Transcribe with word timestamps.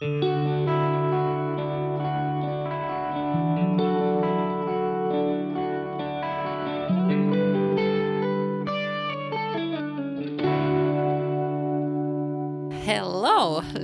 Hello, 0.00 0.08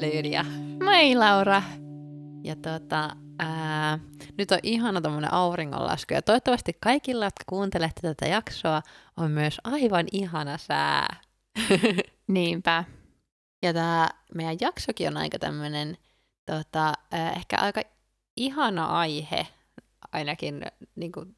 Lydia. 0.00 0.44
Moi 0.84 1.14
Laura. 1.14 1.62
Ja 2.44 2.56
tota, 2.56 3.16
ää, 3.38 3.98
nyt 4.38 4.50
on 4.50 4.58
ihana 4.62 5.00
tämmönen 5.00 5.32
auringonlasku 5.32 6.14
ja 6.14 6.22
toivottavasti 6.22 6.72
kaikilla, 6.80 7.24
jotka 7.24 7.44
kuuntelette 7.46 8.00
tätä 8.00 8.26
jaksoa, 8.26 8.82
on 9.16 9.30
myös 9.30 9.60
aivan 9.64 10.06
ihana 10.12 10.58
sää. 10.58 11.16
Niinpä. 12.28 12.84
Ja 13.62 13.72
tämä 13.72 14.08
meidän 14.34 14.56
jaksokin 14.60 15.08
on 15.08 15.16
aika 15.16 15.38
tämmöinen 15.38 15.98
tota, 16.46 16.92
ehkä 17.36 17.56
aika 17.58 17.82
ihana 18.36 18.86
aihe, 18.86 19.46
ainakin 20.12 20.66
niin 20.94 21.12
kuin, 21.12 21.36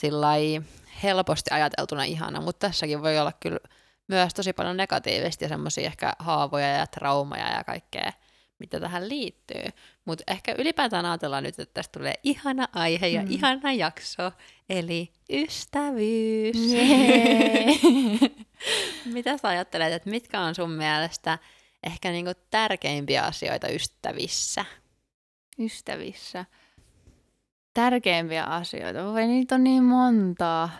sillai, 0.00 0.62
helposti 1.02 1.50
ajateltuna 1.50 2.04
ihana, 2.04 2.40
mutta 2.40 2.66
tässäkin 2.66 3.02
voi 3.02 3.18
olla 3.18 3.32
kyllä 3.32 3.58
myös 4.08 4.34
tosi 4.34 4.52
paljon 4.52 4.76
negatiivista 4.76 5.44
ja 5.44 5.48
semmoisia 5.48 5.86
ehkä 5.86 6.12
haavoja 6.18 6.68
ja 6.68 6.86
traumaja 6.86 7.52
ja 7.56 7.64
kaikkea, 7.64 8.12
mitä 8.58 8.80
tähän 8.80 9.08
liittyy. 9.08 9.64
Mutta 10.04 10.24
ehkä 10.26 10.54
ylipäätään 10.58 11.06
ajatellaan 11.06 11.42
nyt, 11.42 11.58
että 11.58 11.74
tästä 11.74 11.98
tulee 11.98 12.14
ihana 12.22 12.68
aihe 12.72 13.08
ja 13.08 13.22
mm. 13.22 13.30
ihana 13.30 13.72
jakso, 13.72 14.32
eli 14.68 15.12
ystävyys. 15.30 16.72
Yeah. 16.72 18.30
Mitä 19.14 19.36
sä 19.36 19.48
ajattelet, 19.48 19.92
että 19.92 20.10
mitkä 20.10 20.40
on 20.40 20.54
sun 20.54 20.70
mielestä 20.70 21.38
ehkä 21.82 22.10
niinku 22.10 22.30
tärkeimpiä 22.50 23.24
asioita 23.24 23.68
ystävissä? 23.68 24.64
Ystävissä. 25.58 26.44
Tärkeimpiä 27.74 28.44
asioita. 28.44 29.04
Voi 29.04 29.26
niitä 29.26 29.54
on 29.54 29.64
niin 29.64 29.84
montaa. 29.84 30.70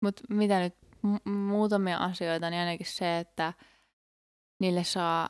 Mutta 0.00 0.22
mitä 0.28 0.60
nyt 0.60 0.74
mu- 1.06 1.30
muutamia 1.30 1.96
asioita, 1.98 2.50
niin 2.50 2.60
ainakin 2.60 2.86
se, 2.86 3.18
että 3.18 3.52
niille 4.58 4.84
saa, 4.84 5.28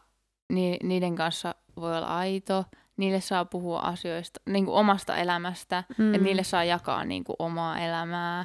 ni, 0.52 0.78
niiden 0.82 1.16
kanssa 1.16 1.54
voi 1.76 1.96
olla 1.96 2.18
aito, 2.18 2.64
niille 2.96 3.20
saa 3.20 3.44
puhua 3.44 3.80
asioista, 3.80 4.40
niin 4.48 4.64
kuin 4.64 4.74
omasta 4.74 5.16
elämästä, 5.16 5.84
mm. 5.98 6.14
että 6.14 6.24
niille 6.24 6.44
saa 6.44 6.64
jakaa 6.64 7.04
niin 7.04 7.24
kuin 7.24 7.36
omaa 7.38 7.78
elämää. 7.78 8.44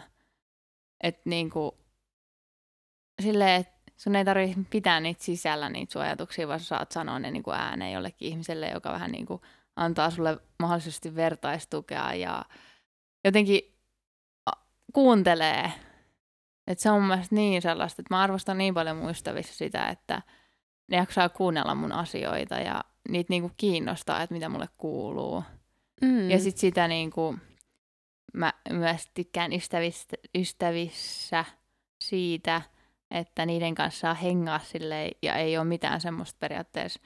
Että 1.04 1.22
niin 1.26 1.50
kuin, 1.50 1.72
silleen, 3.22 3.62
että 3.62 3.74
sun 3.98 4.16
ei 4.16 4.26
tarvitse 4.26 4.60
pitää 4.70 5.00
niitä 5.00 5.24
sisällä, 5.24 5.70
niitä 5.70 5.94
sun 5.94 6.02
ajatuksia, 6.02 6.48
vaan 6.48 6.60
sä 6.60 6.66
saat 6.66 6.92
sanoa 6.92 7.20
ne 7.20 7.32
niin 7.32 7.44
kuin 7.44 7.58
ääneen 7.58 7.94
jollekin 7.94 8.28
ihmiselle, 8.28 8.70
joka 8.70 8.92
vähän 8.92 9.12
niin 9.12 9.26
kuin 9.26 9.42
antaa 9.76 10.10
sulle 10.10 10.38
mahdollisesti 10.60 11.16
vertaistukea 11.16 12.14
ja 12.14 12.46
jotenkin 13.26 13.62
kuuntelee. 14.94 15.72
Että 16.68 16.82
se 16.82 16.90
on 16.90 17.02
mun 17.02 17.08
mielestä 17.08 17.36
niin 17.36 17.62
sellaista, 17.62 18.02
että 18.02 18.16
mä 18.16 18.22
arvostan 18.22 18.58
niin 18.58 18.74
paljon 18.74 18.98
muistavissa 18.98 19.54
sitä, 19.54 19.90
että 19.90 20.22
ne 20.88 20.98
jaksaa 20.98 21.30
kuunnella 21.30 21.76
mun 21.76 21.92
asioita 21.92 22.56
ja 22.56 22.84
niitä 23.10 23.30
niinku 23.30 23.52
kiinnostaa, 23.58 24.22
että 24.22 24.34
mitä 24.34 24.50
mulle 24.50 24.70
kuuluu. 24.78 25.44
Mm. 26.02 26.30
Ja 26.30 26.40
sitten 26.40 26.62
sitä 26.62 26.88
niinku, 26.88 27.36
mä 28.34 28.54
myös 28.72 29.10
tykkään 29.14 29.54
ystävissä, 29.54 30.18
ystävissä 30.36 31.46
siitä, 32.04 32.62
että 33.12 33.46
niiden 33.46 33.76
kanssa 33.76 34.00
saa 34.00 34.14
hengaa 34.14 34.60
silleen, 34.60 35.12
ja 35.22 35.36
ei 35.36 35.58
ole 35.58 35.66
mitään 35.66 36.02
semmoista 36.02 36.38
periaatteessa, 36.40 37.00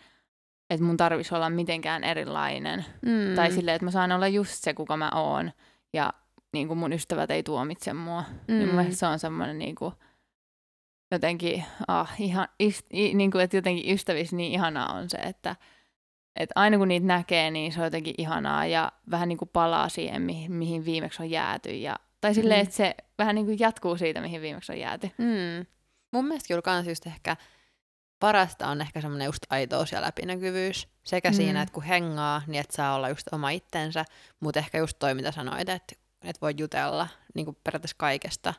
että 0.69 0.85
mun 0.85 0.97
tarvitsisi 0.97 1.35
olla 1.35 1.49
mitenkään 1.49 2.03
erilainen. 2.03 2.85
Mm. 3.01 3.35
Tai 3.35 3.51
silleen, 3.51 3.75
että 3.75 3.85
mä 3.85 3.91
saan 3.91 4.11
olla 4.11 4.27
just 4.27 4.63
se, 4.63 4.73
kuka 4.73 4.97
mä 4.97 5.11
oon, 5.15 5.51
ja 5.93 6.13
niin 6.53 6.67
kuin 6.67 6.77
mun 6.77 6.93
ystävät 6.93 7.31
ei 7.31 7.43
tuomitse 7.43 7.93
mua. 7.93 8.23
Mm. 8.47 8.53
Niin 8.57 8.75
mun 8.75 8.93
se 8.93 9.05
on 9.05 9.19
semmoinen 9.19 9.59
niin 9.59 9.75
kuin, 9.75 9.93
jotenkin, 11.11 11.65
ah, 11.87 12.13
ihan, 12.19 12.47
ist, 12.59 12.85
i, 12.93 13.13
niin 13.13 13.31
kuin, 13.31 13.43
että 13.43 13.57
jotenkin 13.57 13.93
ystävissä 13.93 14.35
niin 14.35 14.51
ihanaa 14.51 14.93
on 14.93 15.09
se, 15.09 15.17
että 15.17 15.55
että 16.35 16.53
aina 16.55 16.77
kun 16.77 16.87
niitä 16.87 17.07
näkee, 17.07 17.51
niin 17.51 17.71
se 17.71 17.79
on 17.79 17.85
jotenkin 17.85 18.15
ihanaa 18.17 18.65
ja 18.65 18.91
vähän 19.11 19.29
niin 19.29 19.37
kuin 19.37 19.49
palaa 19.53 19.89
siihen, 19.89 20.21
mihin, 20.21 20.51
mihin 20.51 20.85
viimeksi 20.85 21.23
on 21.23 21.29
jääty. 21.29 21.75
Ja, 21.75 21.95
tai 22.21 22.33
silleen, 22.33 22.59
mm. 22.59 22.63
että 22.63 22.75
se 22.75 22.95
vähän 23.17 23.35
niin 23.35 23.45
kuin 23.45 23.59
jatkuu 23.59 23.97
siitä, 23.97 24.21
mihin 24.21 24.41
viimeksi 24.41 24.71
on 24.71 24.79
jääty. 24.79 25.11
Mm. 25.17 25.65
Mun 26.11 26.25
mielestä 26.25 26.47
kyllä 26.47 26.61
kans 26.61 26.87
just 26.87 27.07
ehkä 27.07 27.37
parasta 28.19 28.67
on 28.67 28.81
ehkä 28.81 29.01
semmoinen 29.01 29.25
just 29.25 29.43
aitous 29.49 29.91
ja 29.91 30.01
läpinäkyvyys. 30.01 30.87
Sekä 31.03 31.29
mm. 31.29 31.35
siinä, 31.35 31.61
että 31.61 31.73
kun 31.73 31.83
hengaa, 31.83 32.41
niin 32.47 32.59
että 32.59 32.75
saa 32.75 32.95
olla 32.95 33.09
just 33.09 33.27
oma 33.33 33.49
itsensä, 33.49 34.05
mutta 34.39 34.59
ehkä 34.59 34.77
just 34.77 34.99
toi, 34.99 35.13
mitä 35.13 35.31
sanoit, 35.31 35.69
että, 35.69 35.95
että 36.21 36.41
voi 36.41 36.53
jutella 36.57 37.07
niin 37.35 37.45
kuin 37.45 37.57
periaatteessa 37.63 37.97
kaikesta, 37.99 38.53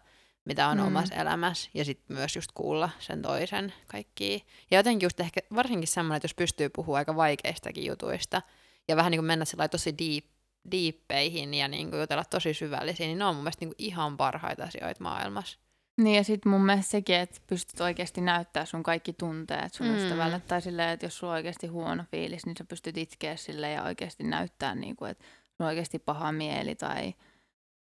mitä 0.44 0.69
on 0.69 0.78
mm. 0.78 0.86
omassa 0.86 1.14
elämässä, 1.14 1.70
ja 1.75 1.84
sitten 1.84 2.16
myös 2.16 2.36
just 2.36 2.50
kuulla 2.54 2.91
sen 2.98 3.22
toisen 3.22 3.72
kaikki. 3.86 4.47
Ja 4.70 4.78
jotenkin 4.78 5.06
just 5.06 5.20
ehkä 5.20 5.41
varsinkin 5.54 5.88
semmoinen, 5.88 6.16
että 6.16 6.25
jos 6.25 6.34
pystyy 6.34 6.69
puhumaan 6.69 6.98
aika 6.98 7.16
vaikeistakin 7.16 7.86
jutuista, 7.86 8.42
ja 8.88 8.97
vähän 8.97 9.10
niin 9.10 9.19
kuin 9.19 9.26
mennä 9.26 9.44
tosi 9.70 9.94
deep, 9.98 10.25
diippeihin 10.70 11.54
ja 11.54 11.69
niin 11.69 11.91
kuin 11.91 12.00
jutella 12.00 12.25
tosi 12.25 12.54
syvällisiin, 12.54 13.06
niin 13.06 13.19
ne 13.19 13.25
on 13.25 13.34
mun 13.34 13.44
mielestä 13.44 13.64
niin 13.64 13.75
kuin 13.75 13.86
ihan 13.86 14.16
parhaita 14.16 14.64
asioita 14.64 15.03
maailmassa. 15.03 15.58
Niin 15.97 16.16
ja 16.16 16.25
sitten 16.25 16.53
mun 16.53 16.66
mielestä 16.66 16.91
sekin, 16.91 17.16
että 17.16 17.41
pystyt 17.47 17.80
oikeasti 17.80 18.20
näyttää 18.20 18.64
sun 18.64 18.82
kaikki 18.82 19.12
tunteet 19.12 19.74
sun 19.74 19.86
mm. 19.86 19.97
ystävälle. 19.97 20.41
Tai 20.41 20.62
silleen, 20.62 20.91
että 20.91 21.06
jos 21.06 21.19
sulla 21.19 21.32
on 21.32 21.36
oikeasti 21.36 21.66
huono 21.66 22.04
fiilis, 22.10 22.47
niin 22.47 22.56
sä 22.56 22.64
pystyt 22.64 22.97
itkeä 22.97 23.36
sille 23.36 23.70
ja 23.70 23.82
oikeasti 23.82 24.24
näyttää, 24.24 24.74
niin 24.74 24.97
kuin, 24.97 25.10
että 25.10 25.24
sulla 25.24 25.56
on 25.60 25.66
oikeasti 25.66 25.98
paha 25.98 26.32
mieli. 26.32 26.74
Tai 26.74 27.14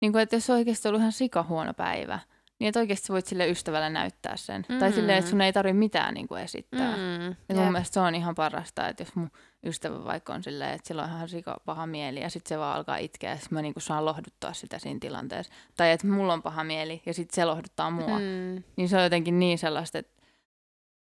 niin 0.01 0.13
kuin, 0.13 0.23
että 0.23 0.37
jos 0.37 0.51
on 0.51 0.57
oikeasti 0.57 0.89
ollut 0.89 1.01
ihan 1.01 1.13
sika 1.13 1.43
huono 1.43 1.75
päivä, 1.75 2.21
niin 2.59 2.69
että 2.69 2.81
oikeasti 2.81 3.13
voit 3.13 3.27
sille 3.27 3.49
ystävälle 3.49 3.91
näyttää 3.91 4.37
sen. 4.37 4.67
Mm. 4.69 4.79
Tai 4.79 4.93
silleen, 4.93 5.19
että 5.19 5.31
sun 5.31 5.41
ei 5.41 5.53
tarvitse 5.53 5.79
mitään 5.79 6.15
niin 6.15 6.29
kuin 6.29 6.43
esittää. 6.43 6.97
Mm. 6.97 7.37
Ja 7.49 7.55
mun 7.55 7.73
mielestä 7.73 7.95
se 7.95 8.01
on 8.01 8.15
ihan 8.15 8.35
parasta, 8.35 8.89
että 8.89 9.03
jos 9.03 9.17
mun 9.17 9.31
ystävä 9.67 10.05
vaikka 10.05 10.35
on 10.35 10.43
silleen, 10.43 10.73
että 10.73 10.89
sillä 10.89 11.03
on 11.03 11.09
ihan 11.09 11.29
sika 11.29 11.57
paha 11.65 11.87
mieli 11.87 12.21
ja 12.21 12.31
sitten 12.31 12.49
se 12.49 12.59
vaan 12.59 12.77
alkaa 12.77 12.97
itkeä 12.97 13.31
ja 13.31 13.39
mä 13.51 13.63
niinku 13.63 13.81
saan 13.81 14.05
lohduttaa 14.05 14.53
sitä 14.53 14.79
siinä 14.79 15.01
tilanteessa. 15.01 15.53
Tai 15.77 15.91
että 15.91 16.07
mulla 16.07 16.33
on 16.33 16.43
paha 16.43 16.65
mieli 16.65 17.03
ja 17.07 17.15
sitten 17.15 17.35
se 17.35 17.45
lohduttaa 17.45 17.91
mua. 17.91 18.19
Mm. 18.19 18.63
Niin 18.77 18.89
se 18.89 18.97
on 18.97 19.03
jotenkin 19.03 19.39
niin 19.39 19.59
sellaista, 19.59 19.99
että, 19.99 20.23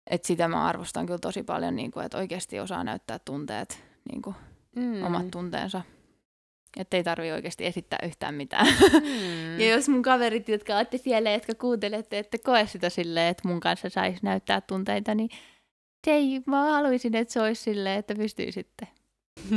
että 0.09 0.27
sitä 0.27 0.47
mä 0.47 0.66
arvostan 0.66 1.06
kyllä 1.06 1.19
tosi 1.19 1.44
paljon, 1.44 1.75
niin 1.75 1.91
kuin, 1.91 2.06
että 2.06 2.17
oikeasti 2.17 2.59
osaa 2.59 2.83
näyttää 2.83 3.19
tunteet, 3.19 3.83
niin 4.12 4.22
kuin, 4.22 4.35
mm. 4.75 5.03
omat 5.03 5.31
tunteensa. 5.31 5.81
Että 6.80 6.97
ei 6.97 7.03
tarvi 7.03 7.31
oikeasti 7.31 7.66
esittää 7.66 8.00
yhtään 8.03 8.36
mitään. 8.36 8.68
Mm. 8.68 9.59
ja 9.59 9.69
jos 9.69 9.90
mun 9.90 10.02
kaverit, 10.02 10.50
jotka 10.50 10.75
olette 10.75 10.97
siellä, 10.97 11.31
jotka 11.31 11.56
kuuntelette, 11.56 12.19
että 12.19 12.38
koe 12.44 12.68
sitä 12.68 12.90
silleen, 12.90 13.28
että 13.28 13.47
mun 13.47 13.59
kanssa 13.59 13.90
saisi 13.90 14.19
näyttää 14.22 14.62
tunteita, 14.62 15.16
niin 15.16 15.30
se 16.06 16.12
ei, 16.12 16.41
mä 16.46 16.72
haluaisin, 16.72 17.16
että 17.16 17.34
se 17.34 17.41
olisi 17.41 17.63
silleen, 17.63 18.00
että 18.00 18.16
pystyy 18.16 18.52
sitten. 18.52 18.88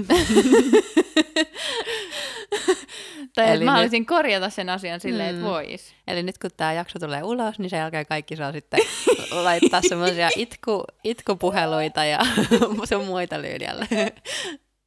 tai 3.34 3.50
Eli 3.50 3.64
mä 3.64 3.70
haluaisin 3.70 4.00
nyt... 4.00 4.08
korjata 4.08 4.50
sen 4.50 4.68
asian 4.68 5.00
silleen, 5.00 5.34
mm. 5.34 5.40
että 5.40 5.50
vois. 5.50 5.94
Eli 6.06 6.22
nyt 6.22 6.38
kun 6.38 6.50
tämä 6.56 6.72
jakso 6.72 6.98
tulee 6.98 7.22
ulos, 7.22 7.58
niin 7.58 7.70
sen 7.70 7.78
jälkeen 7.78 8.06
kaikki 8.06 8.36
saa 8.36 8.52
sitten 8.52 8.80
laittaa 9.30 9.80
semmoisia 9.88 10.30
itku, 10.36 10.84
itkupuheluita 11.04 12.04
ja 12.04 12.18
sun 12.88 13.06
muita 13.06 13.42
Lydialle. 13.42 13.88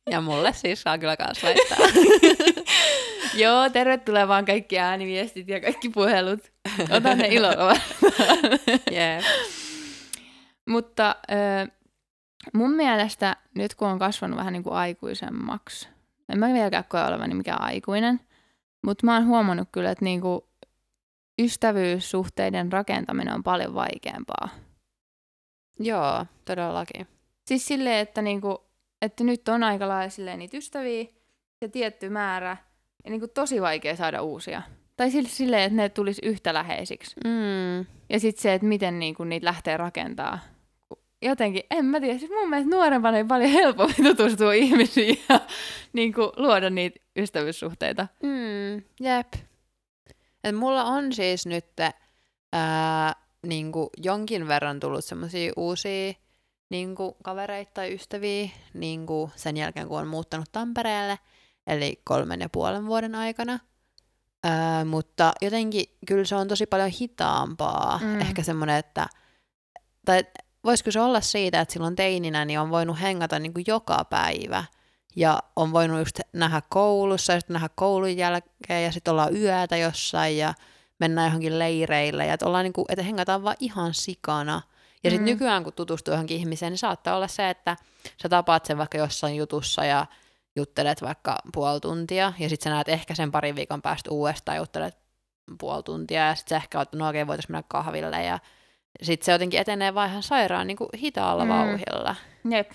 Ja 0.10 0.22
mulle 0.22 0.54
siis 0.54 0.82
saa 0.82 0.98
kyllä 0.98 1.18
kans 1.18 1.44
laittaa. 1.44 1.78
Joo, 3.42 3.70
tervetuloa 3.70 4.28
vaan 4.28 4.46
kaikki 4.46 4.80
ääniviestit 4.80 5.48
ja 5.48 5.62
kaikki 5.62 5.90
puhelut. 5.90 6.52
Otan 6.92 7.18
ne 7.18 7.28
ilolla 7.28 7.76
yeah. 8.92 9.24
Mutta 10.70 11.16
äh, 11.32 11.72
mun 12.54 12.72
mielestä 12.72 13.36
nyt 13.56 13.76
kun 13.76 13.88
on 13.88 14.00
kasvanut 14.00 14.38
vähän 14.38 14.54
niin 14.54 14.64
kuin 14.64 14.76
aikuisemmaksi, 14.76 15.90
en 16.30 16.40
mä 16.40 16.54
vieläkään 16.54 16.86
koe 16.90 17.04
olevani 17.04 17.34
mikään 17.34 17.62
aikuinen, 17.62 18.20
mutta 18.86 19.06
mä 19.06 19.14
oon 19.14 19.28
huomannut 19.28 19.68
kyllä, 19.72 19.92
että 19.92 20.06
niin 20.06 20.22
kuin 20.22 20.42
ystävyyssuhteiden 21.42 22.72
rakentaminen 22.72 23.34
on 23.34 23.44
paljon 23.44 23.74
vaikeampaa. 23.74 24.50
Joo, 25.80 26.26
todellakin. 26.46 27.08
Siis 27.48 27.66
silleen, 27.66 28.00
että, 28.00 28.22
niinku, 28.22 28.71
että 29.02 29.24
nyt 29.24 29.50
on 29.50 29.64
aika 29.64 29.88
lailla 29.88 30.36
niitä 30.38 30.58
ystäviä 30.58 31.06
ja 31.62 31.70
tietty 31.70 32.10
määrä, 32.10 32.58
ja 33.04 33.12
niinku 33.12 33.28
tosi 33.28 33.62
vaikea 33.62 33.96
saada 33.96 34.22
uusia. 34.22 34.62
Tai 34.98 35.12
silleen, 35.12 35.64
että 35.64 35.76
ne 35.76 35.90
tulisi 35.90 36.22
yhtä 36.26 36.54
läheisiksi. 36.54 37.16
Mm. 37.26 37.86
Ja 38.10 38.20
sitten 38.20 38.42
se, 38.42 38.54
että 38.54 38.68
miten 38.68 39.00
niinku 39.00 39.24
niitä 39.24 39.46
lähtee 39.46 39.78
rakentaa. 39.78 40.40
Jotenkin, 41.22 41.64
en 41.72 41.86
mä 41.86 42.00
tiedä, 42.00 42.20
siis 42.20 42.32
mun 42.32 42.50
mielestä 42.50 42.76
nuorempana 42.76 43.18
ei 43.18 43.24
paljon 43.24 43.50
helpommin 43.50 44.04
tutustua 44.18 44.54
ihmisiin 44.54 45.20
ja 45.30 45.40
niinku, 45.94 46.32
luoda 46.38 46.70
niitä 46.70 47.00
ystävyyssuhteita. 47.18 48.08
Mm, 48.24 48.76
jep. 49.00 49.34
Et 50.44 50.56
mulla 50.56 50.84
on 50.84 51.14
siis 51.14 51.46
nyt 51.46 51.66
ää, 52.54 53.16
niinku 53.48 53.90
jonkin 53.98 54.48
verran 54.48 54.80
tullut 54.80 55.06
semmoisia 55.06 55.54
uusia 55.58 56.14
niin 56.72 56.96
kuin 56.96 57.16
kavereita 57.24 57.72
tai 57.74 57.94
ystäviä 57.94 58.50
niin 58.74 59.06
kuin 59.06 59.32
sen 59.36 59.58
jälkeen, 59.58 59.88
kun 59.88 60.00
on 60.00 60.08
muuttanut 60.08 60.52
Tampereelle, 60.52 61.20
eli 61.68 62.02
kolmen 62.04 62.42
ja 62.42 62.50
puolen 62.50 62.86
vuoden 62.86 63.16
aikana. 63.16 63.60
Öö, 64.46 64.86
mutta 64.86 65.34
jotenkin 65.42 65.86
kyllä 66.08 66.26
se 66.26 66.36
on 66.36 66.48
tosi 66.48 66.66
paljon 66.66 66.90
hitaampaa. 67.02 68.00
Mm. 68.04 68.22
Ehkä 68.22 68.44
semmoinen, 68.44 68.76
että 68.76 69.08
tai 70.06 70.24
voisiko 70.64 70.92
se 70.92 71.02
olla 71.02 71.22
siitä, 71.22 71.62
että 71.62 71.74
silloin 71.74 71.96
teininä 71.96 72.46
niin 72.46 72.60
on 72.60 72.70
voinut 72.70 73.02
hengata 73.02 73.40
niin 73.40 73.54
kuin 73.54 73.66
joka 73.68 74.06
päivä 74.06 74.64
ja 75.16 75.40
on 75.56 75.74
voinut 75.74 76.00
just 76.00 76.20
nähdä 76.34 76.62
koulussa 76.70 77.34
ja 77.34 77.40
sitten 77.40 77.54
nähdä 77.54 77.70
koulun 77.76 78.18
jälkeen 78.18 78.84
ja 78.84 78.92
sitten 78.92 79.12
ollaan 79.12 79.36
yötä 79.36 79.78
jossain 79.78 80.38
ja 80.38 80.54
mennään 81.00 81.28
johonkin 81.28 81.60
leireille 81.60 82.26
ja 82.26 82.34
että, 82.34 82.46
ollaan 82.46 82.64
niin 82.64 82.74
kuin, 82.74 82.86
että 82.90 83.04
hengataan 83.04 83.44
vaan 83.44 83.56
ihan 83.60 83.94
sikana. 83.94 84.62
Ja 85.04 85.10
sitten 85.10 85.28
mm. 85.28 85.32
nykyään, 85.32 85.64
kun 85.64 85.74
tutustuu 85.74 86.14
johonkin 86.14 86.38
ihmiseen, 86.38 86.72
niin 86.72 86.78
saattaa 86.78 87.16
olla 87.16 87.28
se, 87.28 87.50
että 87.50 87.78
sä 88.22 88.30
tapaat 88.30 88.66
sen 88.66 88.78
vaikka 88.78 88.98
jossain 88.98 89.36
jutussa 89.36 89.86
ja 89.86 90.06
juttelet 90.56 91.02
vaikka 91.02 91.38
puoli 91.54 91.80
tuntia, 91.80 92.34
ja 92.40 92.50
sitten 92.50 92.64
sä 92.64 92.76
näet 92.76 92.90
ehkä 92.90 93.16
sen 93.16 93.32
parin 93.32 93.56
viikon 93.56 93.82
päästä 93.82 94.12
uudestaan 94.12 94.58
juttelet 94.58 94.98
puoli 95.60 95.84
tuntia, 95.84 96.28
ja 96.28 96.36
sitten 96.36 96.50
sä 96.50 96.64
ehkä 96.64 96.80
oot, 96.80 96.94
no 96.94 97.10
okei, 97.10 97.28
voitaisiin 97.28 97.52
mennä 97.52 97.64
kahville, 97.68 98.24
ja 98.24 98.40
sitten 99.02 99.26
se 99.26 99.32
jotenkin 99.32 99.60
etenee 99.60 99.94
vaan 99.94 100.10
ihan 100.10 100.24
sairaan 100.24 100.68
niin 100.68 100.78
kuin 100.78 100.90
hitaalla 100.98 101.46
mm. 101.46 101.50
vauhilla. 101.50 102.16
Jep. 102.50 102.72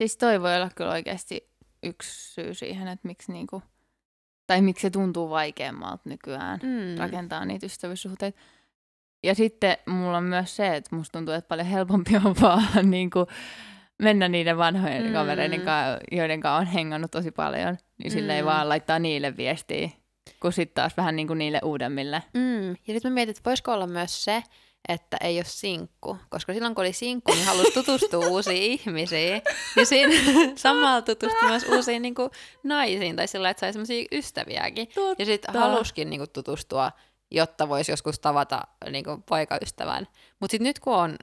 Siis 0.00 0.16
toi 0.16 0.40
voi 0.40 0.56
olla 0.56 0.70
kyllä 0.74 0.90
oikeasti 0.90 1.50
yksi 1.82 2.34
syy 2.34 2.54
siihen, 2.54 2.88
että 2.88 3.08
miksi 3.08 3.32
niinku, 3.32 3.62
tai 4.46 4.62
miksi 4.62 4.82
se 4.82 4.90
tuntuu 4.90 5.30
vaikeammalta 5.30 6.02
nykyään 6.04 6.60
mm. 6.62 6.98
rakentaa 6.98 7.44
niitä 7.44 7.66
ystävyyssuhteita. 7.66 8.38
Ja 9.22 9.34
sitten 9.34 9.76
mulla 9.86 10.18
on 10.18 10.24
myös 10.24 10.56
se, 10.56 10.76
että 10.76 10.96
musta 10.96 11.18
tuntuu, 11.18 11.34
että 11.34 11.48
paljon 11.48 11.66
helpompi 11.66 12.16
on 12.16 12.34
vaan 12.42 12.90
niinku, 12.90 13.26
mennä 14.02 14.28
niiden 14.28 14.58
vanhojen 14.58 15.06
mm. 15.06 15.12
kavereiden 15.12 15.60
kanssa, 15.60 15.98
joiden 16.12 16.40
kanssa 16.40 16.56
on 16.56 16.66
hengannut 16.66 17.10
tosi 17.10 17.30
paljon, 17.30 17.78
niin 17.98 18.10
sille 18.10 18.36
ei 18.36 18.42
mm. 18.42 18.46
vaan 18.46 18.68
laittaa 18.68 18.98
niille 18.98 19.36
viestiä, 19.36 19.90
kun 20.40 20.52
sitten 20.52 20.74
taas 20.74 20.96
vähän 20.96 21.16
niin 21.16 21.26
kuin 21.26 21.38
niille 21.38 21.60
uudemmille. 21.64 22.22
Mm. 22.34 22.68
Ja 22.68 22.94
nyt 22.94 23.04
mä 23.04 23.10
mietin, 23.10 23.30
että 23.30 23.50
voisiko 23.50 23.72
olla 23.72 23.86
myös 23.86 24.24
se, 24.24 24.42
että 24.88 25.16
ei 25.20 25.38
ole 25.38 25.44
sinkku, 25.44 26.16
koska 26.28 26.52
silloin 26.52 26.74
kun 26.74 26.82
oli 26.84 26.92
sinkku, 26.92 27.32
niin 27.32 27.46
halusi 27.46 27.72
tutustua 27.72 28.26
uusiin 28.30 28.62
ihmisiin. 28.62 29.42
Ja 29.76 29.86
siinä 29.86 30.14
samalla 30.56 31.02
tutustui 31.02 31.48
myös 31.48 31.64
uusiin 31.64 32.02
niin 32.02 32.14
kuin, 32.14 32.30
naisiin, 32.62 33.16
tai 33.16 33.28
sillä 33.28 33.50
että 33.50 33.60
sai 33.60 33.72
sellaisia 33.72 34.08
ystäviäkin. 34.12 34.88
Totta. 34.94 35.22
Ja 35.22 35.26
sitten 35.26 35.54
haluskin 35.54 36.10
niin 36.10 36.20
kuin, 36.20 36.30
tutustua, 36.30 36.92
jotta 37.30 37.68
voisi 37.68 37.92
joskus 37.92 38.18
tavata 38.18 38.60
niin 38.90 39.04
kuin, 39.04 39.22
poikaystävän. 39.22 40.06
Mutta 40.40 40.52
sitten 40.52 40.66
nyt 40.66 40.78
kun 40.78 40.94
on 40.94 41.16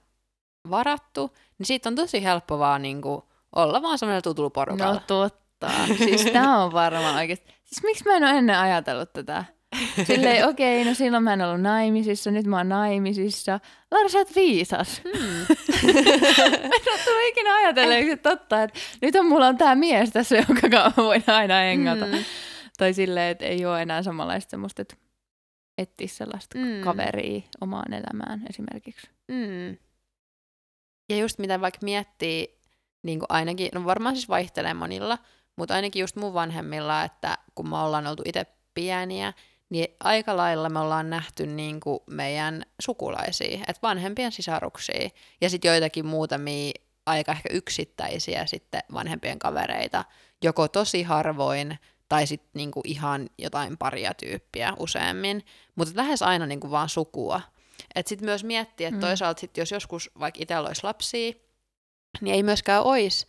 varattu, 0.70 1.36
niin 1.58 1.66
siitä 1.66 1.90
on 1.90 1.96
tosi 1.96 2.24
helppo 2.24 2.60
vaan 2.60 2.82
niin 2.82 3.02
kuin, 3.02 3.22
olla 3.56 3.82
vaan 3.82 4.00
semmoinen 4.00 4.24
tutulla 4.24 4.50
porukalla. 4.50 4.94
No 4.94 5.02
totta. 5.08 5.70
Siis 5.98 6.26
tämä 6.26 6.64
on 6.64 6.74
varmaan 6.74 7.16
oikeasti. 7.16 7.54
Siis 7.64 7.84
miksi 7.84 8.04
mä 8.06 8.16
en 8.16 8.24
ole 8.24 8.38
ennen 8.38 8.58
ajatellut 8.58 9.14
tätä? 9.14 9.46
Silleen, 10.08 10.48
okei, 10.48 10.82
okay, 10.82 10.92
no 10.92 10.96
silloin 10.96 11.24
mä 11.24 11.34
en 11.34 11.42
ollut 11.42 11.62
naimisissa, 11.62 12.32
nyt 12.32 12.46
mä 12.46 12.58
oon 12.58 12.70
naimisissa. 12.70 13.60
Laura, 13.92 14.10
sä 14.10 14.18
oot 14.18 14.36
viisas. 14.36 15.02
Hmm. 15.04 15.24
mä 15.24 16.76
en 16.76 16.92
ole 16.92 17.00
tullut 17.06 17.28
ikinä 17.28 17.56
ajatelleeksi, 17.56 18.12
että 18.12 18.30
totta, 18.30 18.64
että 18.64 18.80
nyt 19.02 19.16
on 19.16 19.26
mulla 19.26 19.48
on 19.48 19.58
tää 19.58 19.76
mies 19.76 20.10
tässä, 20.10 20.36
jonka 20.48 20.70
kanssa 20.70 21.04
voin 21.04 21.24
aina 21.28 21.56
hengata. 21.56 22.06
Hmm. 22.06 22.24
Tai 22.78 22.94
silleen, 22.94 23.32
että 23.32 23.46
ei 23.46 23.66
ole 23.66 23.82
enää 23.82 24.04
samanlaista 24.04 24.52
semmoista, 24.52 24.82
että 24.82 24.96
etsiä 25.78 26.08
sellaista 26.08 26.60
hmm. 26.60 26.82
kaveria 26.84 27.42
omaan 27.62 27.94
elämään 27.94 28.46
esimerkiksi. 28.50 29.08
Hmm. 29.32 29.78
Ja 31.10 31.18
just 31.18 31.40
mitä 31.40 31.62
vaikka 31.62 31.80
miettii, 31.82 32.60
niin 33.04 33.20
kuin 33.20 33.28
ainakin, 33.30 33.70
no 33.74 33.86
varmaan 33.86 34.16
siis 34.16 34.30
vaihtelee 34.30 34.74
monilla, 34.74 35.18
mutta 35.56 35.74
ainakin 35.74 36.00
just 36.00 36.16
mun 36.16 36.34
vanhemmilla, 36.34 37.04
että 37.04 37.38
kun 37.56 37.70
me 37.70 37.78
ollaan 37.78 38.08
oltu 38.08 38.24
itse 38.26 38.46
pieniä, 38.74 39.34
niin 39.70 39.88
aika 40.00 40.38
lailla 40.38 40.70
me 40.70 40.80
ollaan 40.80 41.10
nähty 41.10 41.46
niin 41.46 41.80
kuin 41.80 42.00
meidän 42.08 42.64
sukulaisia, 42.80 43.60
että 43.60 43.80
vanhempien 43.82 44.32
sisaruksia 44.32 45.10
ja 45.42 45.50
sitten 45.50 45.70
joitakin 45.70 46.06
muutamia 46.06 46.72
aika 47.06 47.32
ehkä 47.32 47.50
yksittäisiä 47.52 48.46
sitten 48.46 48.82
vanhempien 48.94 49.40
kavereita, 49.40 50.06
joko 50.44 50.68
tosi 50.68 51.04
harvoin 51.04 51.80
tai 52.10 52.28
sitten 52.28 52.50
niinku 52.54 52.82
ihan 52.84 53.30
jotain 53.38 53.78
paria 53.78 54.14
tyyppiä 54.14 54.74
useammin, 54.80 55.46
mutta 55.76 55.94
lähes 55.96 56.22
aina 56.22 56.46
niinku 56.46 56.72
vaan 56.72 56.90
sukua. 56.90 57.42
Että 57.96 58.10
sitten 58.10 58.26
myös 58.26 58.44
miettiä, 58.44 58.88
että 58.88 58.98
mm. 58.98 59.02
toisaalta 59.02 59.40
sit 59.40 59.58
jos 59.58 59.72
joskus 59.72 60.12
vaikka 60.20 60.40
itsellä 60.42 60.68
olisi 60.68 60.84
lapsia, 60.84 61.34
niin 62.22 62.36
ei 62.36 62.44
myöskään 62.44 62.84
olisi 62.84 63.28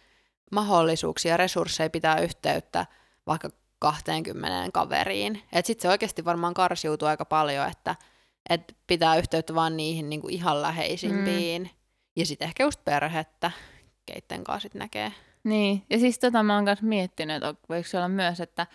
mahdollisuuksia 0.52 1.30
ja 1.30 1.36
resursseja 1.36 1.90
pitää 1.90 2.20
yhteyttä 2.20 2.86
vaikka 3.26 3.50
20 3.78 4.70
kaveriin. 4.72 5.42
Että 5.52 5.66
sitten 5.66 5.82
se 5.82 5.88
oikeasti 5.88 6.24
varmaan 6.24 6.54
karsiutuu 6.54 7.08
aika 7.08 7.24
paljon, 7.24 7.68
että 7.68 7.96
et 8.50 8.76
pitää 8.86 9.16
yhteyttä 9.16 9.54
vaan 9.54 9.76
niihin 9.76 10.10
niinku 10.10 10.28
ihan 10.28 10.62
läheisimpiin. 10.62 11.62
Mm. 11.62 11.68
Ja 12.16 12.26
sitten 12.26 12.48
ehkä 12.48 12.64
just 12.64 12.84
perhettä, 12.84 13.50
keitten 14.06 14.44
kanssa 14.44 14.62
sit 14.62 14.74
näkee. 14.74 15.12
Niin, 15.44 15.82
ja 15.90 15.98
siis 15.98 16.18
tota 16.18 16.42
mä 16.42 16.54
oon 16.54 16.64
kanssa 16.64 16.86
miettinyt, 16.86 17.36
että 17.36 17.54
voiko 17.68 17.88
se 17.88 17.96
olla 17.96 18.08
myös, 18.08 18.40
että 18.40 18.66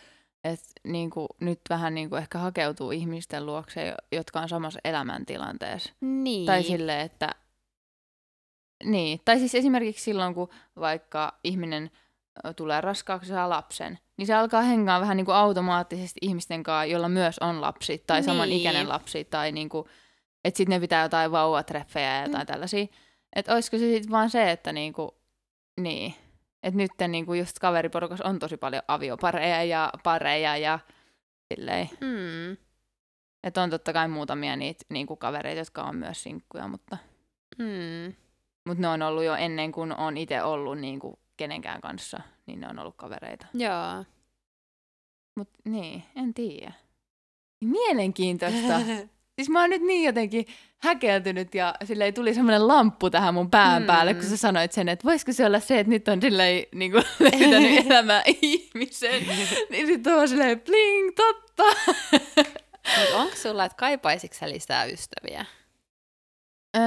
et 0.44 0.60
niinku, 0.84 1.28
nyt 1.40 1.62
vähän 1.70 1.96
niinku 1.96 2.16
ehkä 2.16 2.38
hakeutuu 2.38 2.92
ihmisten 2.92 3.46
luokse, 3.46 3.96
jotka 4.12 4.40
on 4.40 4.50
samassa 4.50 4.80
elämäntilanteessa. 4.84 5.94
Niin. 6.02 6.46
Tai 6.46 6.64
silleen, 6.64 7.00
että 7.00 7.30
niin, 8.84 9.22
tai 9.26 9.40
siis 9.40 9.56
esimerkiksi 9.56 10.04
silloin, 10.04 10.34
kun 10.34 10.50
vaikka 10.80 11.40
ihminen 11.44 11.92
tulee 12.56 12.82
raskaaksi 12.82 13.30
saa 13.30 13.50
lapsen, 13.50 14.00
niin 14.18 14.28
se 14.28 14.34
alkaa 14.34 14.62
hengaa 14.62 15.02
vähän 15.02 15.18
niin 15.18 15.26
kuin 15.26 15.36
automaattisesti 15.36 16.20
ihmisten 16.22 16.64
kanssa, 16.64 16.86
joilla 16.86 17.10
myös 17.10 17.40
on 17.40 17.62
lapsi 17.62 18.04
tai 18.08 18.18
niin. 18.18 18.26
samanikäinen 18.26 18.90
lapsi, 18.90 19.24
tai 19.24 19.52
niin 19.52 19.70
kuin, 19.70 19.88
että 20.44 20.58
sitten 20.58 20.76
ne 20.76 20.80
pitää 20.80 21.04
jotain 21.04 21.32
vauvatreffejä 21.32 22.16
ja 22.16 22.24
jotain 22.24 22.44
mm. 22.44 22.48
tällaisia. 22.48 22.86
Että 23.36 23.54
olisiko 23.54 23.78
se 23.78 23.86
sitten 23.86 24.12
vaan 24.12 24.30
se, 24.30 24.52
että 24.52 24.74
niin 24.74 24.94
kuin, 24.94 25.12
niin, 25.80 26.14
että 26.64 26.78
nyt 26.78 26.92
niin 27.08 27.26
kuin 27.26 27.40
just 27.40 27.60
kaveriporukassa 27.60 28.26
on 28.26 28.40
tosi 28.40 28.58
paljon 28.58 28.84
aviopareja 28.88 29.64
ja 29.64 29.90
pareja 30.04 30.58
ja 30.58 30.80
silleen. 31.54 31.90
Mm. 32.02 32.58
Että 33.44 33.62
on 33.64 33.70
totta 33.70 33.94
kai 33.94 34.08
muutamia 34.08 34.56
niitä 34.56 34.86
niin 34.90 35.08
kuin 35.08 35.18
kavereita, 35.18 35.60
jotka 35.60 35.84
on 35.84 35.96
myös 35.96 36.24
sinkkuja, 36.24 36.68
mutta... 36.68 36.98
Mm. 37.58 38.14
Mutta 38.68 38.82
ne 38.82 38.88
on 38.88 39.02
ollut 39.02 39.24
jo 39.24 39.36
ennen 39.36 39.72
kuin 39.72 39.98
on 39.98 40.18
itse 40.18 40.44
ollut 40.44 40.78
niin 40.78 41.00
kuin 41.00 41.20
kenenkään 41.38 41.82
kanssa, 41.82 42.22
niin 42.46 42.60
ne 42.60 42.68
on 42.68 42.80
ollut 42.80 42.96
kavereita. 42.96 43.46
Joo. 43.54 44.06
Mut 45.36 45.50
niin, 45.66 46.04
en 46.16 46.34
tiedä. 46.34 46.74
Mielenkiintoista. 47.62 48.74
siis 49.36 49.50
mä 49.50 49.62
oon 49.62 49.70
nyt 49.70 49.82
niin 49.82 50.04
jotenkin 50.04 50.46
häkeltynyt 50.78 51.56
ja 51.56 51.76
sille 51.84 52.12
tuli 52.12 52.34
semmoinen 52.34 52.68
lamppu 52.68 53.10
tähän 53.10 53.34
mun 53.34 53.50
pään 53.50 53.82
mm. 53.82 53.86
päälle, 53.86 54.14
kun 54.14 54.24
sä 54.24 54.38
sanoit 54.38 54.72
sen, 54.72 54.90
että 54.90 55.04
voisiko 55.04 55.34
se 55.34 55.46
olla 55.46 55.60
se, 55.60 55.80
että 55.80 55.90
nyt 55.90 56.08
on 56.08 56.22
silleen 56.22 56.66
niin 56.76 56.92
kuin, 56.92 57.04
löytänyt 57.20 57.86
elämää 57.86 58.24
ihmisen. 58.42 59.26
niin 59.70 59.88
sit 59.88 60.08
on 60.08 60.30
silleen 60.30 60.62
bling, 60.62 61.12
totta. 61.16 61.64
Mut 63.00 63.14
onko 63.14 63.36
sulla, 63.36 63.66
että 63.66 63.76
kaipaisitko 63.76 64.38
sä 64.38 64.50
lisää 64.50 64.86
ystäviä? 64.86 65.46
Öö, 66.78 66.84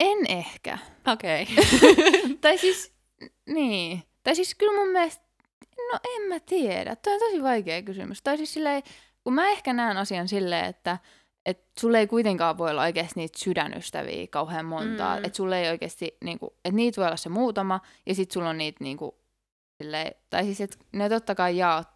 en 0.00 0.18
ehkä. 0.28 0.78
Okei. 1.06 1.42
Okay. 1.42 1.64
tai 2.40 2.58
siis, 2.58 2.92
niin. 3.46 4.02
Tai 4.22 4.34
siis 4.34 4.54
kyllä 4.54 4.80
mun 4.80 4.88
mielestä, 4.88 5.24
no 5.92 5.98
en 6.16 6.22
mä 6.28 6.40
tiedä. 6.40 6.96
Tuo 6.96 7.12
on 7.12 7.20
tosi 7.20 7.42
vaikea 7.42 7.82
kysymys. 7.82 8.22
Tai 8.22 8.36
siis 8.36 8.54
silleen, 8.54 8.82
kun 9.26 9.34
mä 9.34 9.48
ehkä 9.48 9.72
näen 9.72 9.96
asian 9.96 10.28
silleen, 10.28 10.64
että 10.64 10.98
et 11.46 11.64
sulle 11.80 11.98
ei 11.98 12.06
kuitenkaan 12.06 12.58
voi 12.58 12.70
olla 12.70 12.82
oikeasti 12.82 13.20
niitä 13.20 13.38
sydänystäviä 13.38 14.26
kauhean 14.30 14.66
montaa. 14.66 15.16
Mm. 15.16 15.24
Että 15.24 15.36
sulle 15.36 15.62
ei 15.62 15.70
oikeasti, 15.70 16.16
niinku, 16.24 16.54
että 16.64 16.76
niitä 16.76 17.00
voi 17.00 17.06
olla 17.06 17.16
se 17.16 17.28
muutama, 17.28 17.80
ja 18.06 18.14
sit 18.14 18.30
sulla 18.30 18.48
on 18.48 18.58
niitä 18.58 18.84
niinku, 18.84 19.18
silleen, 19.82 20.14
tai 20.30 20.44
siis, 20.44 20.60
että 20.60 20.76
ne 20.92 21.08
totta 21.08 21.34
kai 21.34 21.56
jaot, 21.56 21.88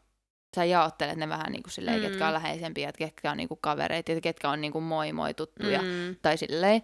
sä 0.56 0.64
jaottelet 0.64 1.16
ne 1.16 1.28
vähän 1.28 1.52
niinku 1.52 1.70
silleen, 1.70 2.02
mm. 2.02 2.08
ketkä 2.08 2.26
on 2.26 2.32
läheisempiä, 2.32 2.88
että 2.88 2.99
ketkä 2.99 3.30
on 3.30 3.37
niinku 3.37 3.56
kavereita, 3.56 4.12
ja 4.12 4.20
ketkä 4.20 4.50
on 4.50 4.60
niinku 4.60 4.80
moi 4.80 5.12
moi 5.12 5.34
tuttuja, 5.34 5.82
mm. 5.82 6.16
tai 6.22 6.38
silleen. 6.38 6.82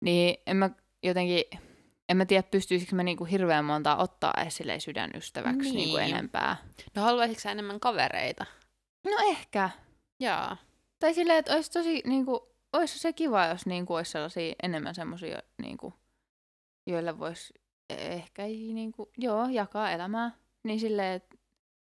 Niin 0.00 0.42
en 0.46 0.56
mä 0.56 0.70
jotenkin, 1.02 1.44
en 2.08 2.16
mä 2.16 2.26
tiedä 2.26 2.42
pystyisikö 2.42 2.96
mä 2.96 3.02
niinku 3.02 3.24
hirveän 3.24 3.64
montaa 3.64 4.02
ottaa 4.02 4.34
esille 4.46 4.80
sydänystäväksi 4.80 5.60
niin. 5.60 5.74
niinku 5.74 5.96
enempää. 5.96 6.56
No 6.94 7.02
haluaisitko 7.02 7.40
sä 7.40 7.50
enemmän 7.50 7.80
kavereita? 7.80 8.46
No 9.10 9.16
ehkä. 9.30 9.70
Jaa. 10.20 10.56
Tai 10.98 11.14
silleen, 11.14 11.38
että 11.38 11.54
olisi 11.54 11.70
tosi 11.70 12.02
niinku, 12.06 12.48
olisi 12.72 12.98
se 12.98 13.12
kiva, 13.12 13.46
jos 13.46 13.66
niinku 13.66 13.94
olisi 13.94 14.10
sellaisia 14.10 14.54
enemmän 14.62 14.94
semmoisia, 14.94 15.38
niinku, 15.62 15.94
joille 16.86 17.18
voisi 17.18 17.54
ehkä 17.90 18.42
niinku, 18.42 19.10
joo, 19.18 19.46
jakaa 19.48 19.90
elämää. 19.90 20.30
Niin 20.64 20.80
silleen, 20.80 21.12
että 21.14 21.36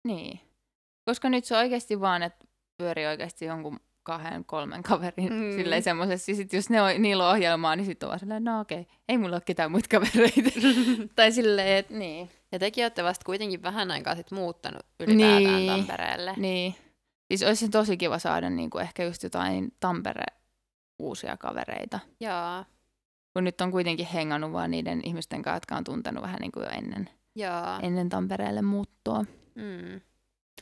niin. 0.08 0.40
Koska 1.06 1.30
nyt 1.30 1.46
se 1.46 1.56
on 1.56 1.60
oikeasti 1.62 2.02
vaan, 2.02 2.24
että 2.24 2.46
pyörii 2.78 3.06
oikeasti 3.06 3.46
jonkun 3.46 3.80
kahden, 4.04 4.46
kolmen 4.46 4.84
kaverin 4.84 5.34
Mm. 5.34 5.52
silleen 5.56 5.84
semmoisessa. 5.84 6.36
Sitten 6.36 6.58
jos 6.58 6.70
ne 6.70 6.82
on, 6.82 7.02
niillä 7.02 7.26
on 7.30 7.32
ohjelmaa, 7.36 7.76
niin 7.76 7.86
sitten 7.86 8.08
on 8.08 8.10
vaan 8.10 8.20
silleen, 8.20 8.44
no 8.44 8.60
okei, 8.60 8.88
ei 9.10 9.18
mulla 9.18 9.36
ole 9.36 9.42
ketään 9.46 9.72
muita 9.72 9.88
kavereita. 9.90 10.60
tai 11.16 11.32
silleen, 11.32 11.78
että 11.78 11.94
niin. 11.94 12.30
Ja 12.52 12.60
tekin 12.60 12.84
olette 12.84 13.04
vasta 13.04 13.26
kuitenkin 13.26 13.64
vähän 13.64 13.92
aikaa 13.92 14.16
sitten 14.16 14.38
muuttanut 14.38 14.86
ylipäätään 15.00 15.44
Niin. 15.44 15.68
Tampereelle. 15.68 16.34
Niin. 16.38 16.76
Siis 17.32 17.44
olisi 17.44 17.70
tosi 17.70 17.98
kiva 17.98 18.20
saada 18.20 18.50
niin 18.50 18.70
kuin 18.70 18.82
ehkä 18.82 19.04
just 19.04 19.24
jotain 19.24 19.72
Tampere 19.80 20.26
uusia 21.00 21.38
kavereita. 21.38 22.00
Joo, 22.20 22.66
Kun 23.34 23.44
nyt 23.44 23.62
on 23.62 23.72
kuitenkin 23.72 24.06
hengannut 24.06 24.52
vaan 24.52 24.72
niiden 24.72 25.02
ihmisten 25.04 25.42
kanssa, 25.42 25.56
jotka 25.56 25.76
on 25.76 25.84
tuntenut 25.84 26.24
vähän 26.24 26.40
niin 26.42 26.52
kuin 26.52 26.64
jo 26.64 26.70
ennen, 26.70 27.10
joo. 27.36 27.80
ennen 27.82 28.10
Tampereelle 28.10 28.62
muuttoa. 28.62 29.26
Mm. 29.56 30.02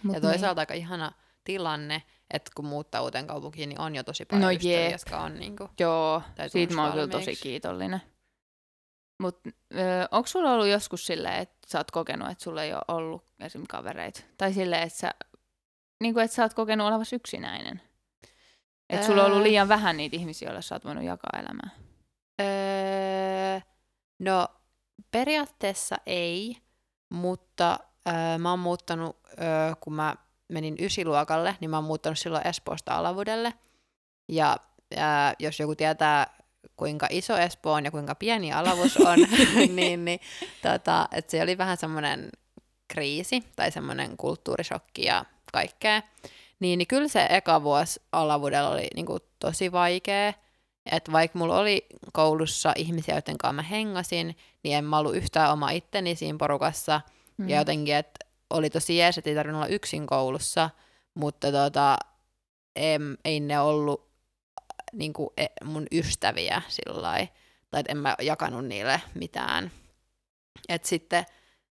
Mut 0.03 0.15
Ja 0.15 0.21
toisaalta 0.21 0.61
aika 0.61 0.73
ihana 0.73 1.11
tilanne, 1.43 2.03
että 2.33 2.51
kun 2.55 2.65
muuttaa 2.65 3.01
uuteen 3.01 3.27
kaupunkiin, 3.27 3.69
niin 3.69 3.81
on 3.81 3.95
jo 3.95 4.03
tosi 4.03 4.25
paljon 4.25 4.41
No 4.41 4.51
ystäviä, 4.51 4.81
jep. 4.81 4.91
jotka 4.91 5.19
on. 5.19 5.35
Niin. 5.35 5.55
Joo, 5.79 6.21
Tai 6.35 6.49
siitä 6.49 6.73
mä 6.73 6.83
oon 6.83 6.91
kyllä 6.91 7.07
tosi 7.07 7.35
kiitollinen. 7.35 8.01
Mutta 9.21 9.49
onko 10.11 10.27
sulla 10.27 10.53
ollut 10.53 10.67
joskus 10.67 11.05
silleen, 11.05 11.35
että 11.35 11.57
sä 11.67 11.77
oot 11.77 11.91
kokenut, 11.91 12.31
että 12.31 12.43
sulla 12.43 12.63
ei 12.63 12.73
ole 12.73 12.81
ollut 12.87 13.23
esim. 13.39 13.63
kavereita? 13.69 14.21
Tai 14.37 14.53
silleen, 14.53 14.83
että 14.83 14.99
sä, 14.99 15.11
niin 15.99 16.13
kuin, 16.13 16.25
että 16.25 16.35
sä 16.35 16.43
oot 16.43 16.53
kokenut 16.53 16.87
olevasi 16.87 17.15
yksinäinen? 17.15 17.81
Että 18.89 19.05
sulla 19.05 19.21
on 19.21 19.25
ollut 19.25 19.37
Ää. 19.37 19.43
liian 19.43 19.67
vähän 19.67 19.97
niitä 19.97 20.15
ihmisiä, 20.15 20.47
joille 20.47 20.61
sä 20.61 20.75
oot 20.75 20.85
voinut 20.85 21.03
jakaa 21.03 21.39
elämää. 21.39 21.69
Öö, 22.41 23.59
no 24.19 24.47
periaatteessa 25.11 25.95
ei, 26.05 26.57
mutta 27.09 27.79
öö, 28.07 28.37
mä 28.37 28.49
oon 28.49 28.59
muuttanut, 28.59 29.17
öö, 29.29 29.75
kun 29.79 29.93
mä 29.93 30.15
menin 30.47 30.75
ysiluokalle, 30.79 31.55
niin 31.59 31.69
mä 31.69 31.77
oon 31.77 31.83
muuttanut 31.83 32.19
silloin 32.19 32.47
Espoosta 32.47 32.95
Alavudelle. 32.95 33.53
Ja 34.29 34.57
öö, 34.93 34.99
jos 35.39 35.59
joku 35.59 35.75
tietää, 35.75 36.27
kuinka 36.75 37.07
iso 37.09 37.37
Espoo 37.37 37.73
on 37.73 37.85
ja 37.85 37.91
kuinka 37.91 38.15
pieni 38.15 38.53
Alavus 38.53 38.97
on, 39.07 39.19
niin, 39.75 40.05
niin 40.05 40.19
tota, 40.61 41.07
et 41.11 41.29
se 41.29 41.41
oli 41.41 41.57
vähän 41.57 41.77
semmoinen 41.77 42.29
kriisi 42.87 43.43
tai 43.55 43.71
semmoinen 43.71 44.17
kulttuurishokki 44.17 45.03
ja 45.03 45.25
kaikkea. 45.51 46.01
Niin, 46.59 46.77
niin 46.77 46.87
kyllä 46.87 47.07
se 47.07 47.27
eka 47.29 47.63
vuosi 47.63 48.01
Alavudella 48.11 48.69
oli 48.69 48.87
niinku 48.95 49.19
tosi 49.39 49.71
vaikea. 49.71 50.33
Että 50.91 51.11
vaikka 51.11 51.39
mulla 51.39 51.59
oli 51.59 51.85
koulussa 52.13 52.73
ihmisiä, 52.75 53.15
joiden 53.15 53.37
kanssa 53.37 53.53
mä 53.53 53.61
hengasin, 53.61 54.37
niin 54.63 54.77
en 54.77 54.85
mä 54.85 54.97
ollut 54.97 55.15
yhtään 55.15 55.51
oma 55.51 55.69
itteni 55.71 56.15
siinä 56.15 56.37
porukassa. 56.37 57.01
Mm. 57.37 57.49
Ja 57.49 57.57
jotenkin, 57.57 57.95
että 57.95 58.25
oli 58.49 58.69
tosi 58.69 58.97
jees, 58.97 59.17
että 59.17 59.29
ei 59.29 59.35
tarvinnut 59.35 59.61
olla 59.63 59.73
yksin 59.73 60.07
koulussa, 60.07 60.69
mutta 61.13 61.51
tota, 61.51 61.97
em, 62.75 63.17
ei 63.25 63.39
ne 63.39 63.59
ollut 63.59 64.09
niinku, 64.93 65.33
e, 65.37 65.45
mun 65.63 65.87
ystäviä 65.91 66.61
sillä. 66.67 67.27
Tai 67.71 67.79
että 67.79 67.91
en 67.91 67.97
mä 67.97 68.15
jakanut 68.21 68.65
niille 68.65 69.01
mitään. 69.13 69.71
Et 70.69 70.85
sitten 70.85 71.25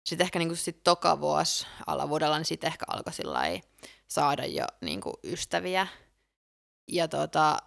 sit 0.08 0.20
ehkä 0.20 0.38
niinku 0.38 0.54
sit 0.56 0.84
toka 0.84 1.20
vuosi 1.20 1.66
alavuodella, 1.86 2.38
niin 2.38 2.44
sitten 2.44 2.68
ehkä 2.68 2.84
alkoi 2.88 3.12
sillä 3.12 3.40
saada 4.08 4.46
jo 4.46 4.64
niinku 4.80 5.12
ystäviä. 5.24 5.86
Ja 6.88 7.08
tota, 7.08 7.58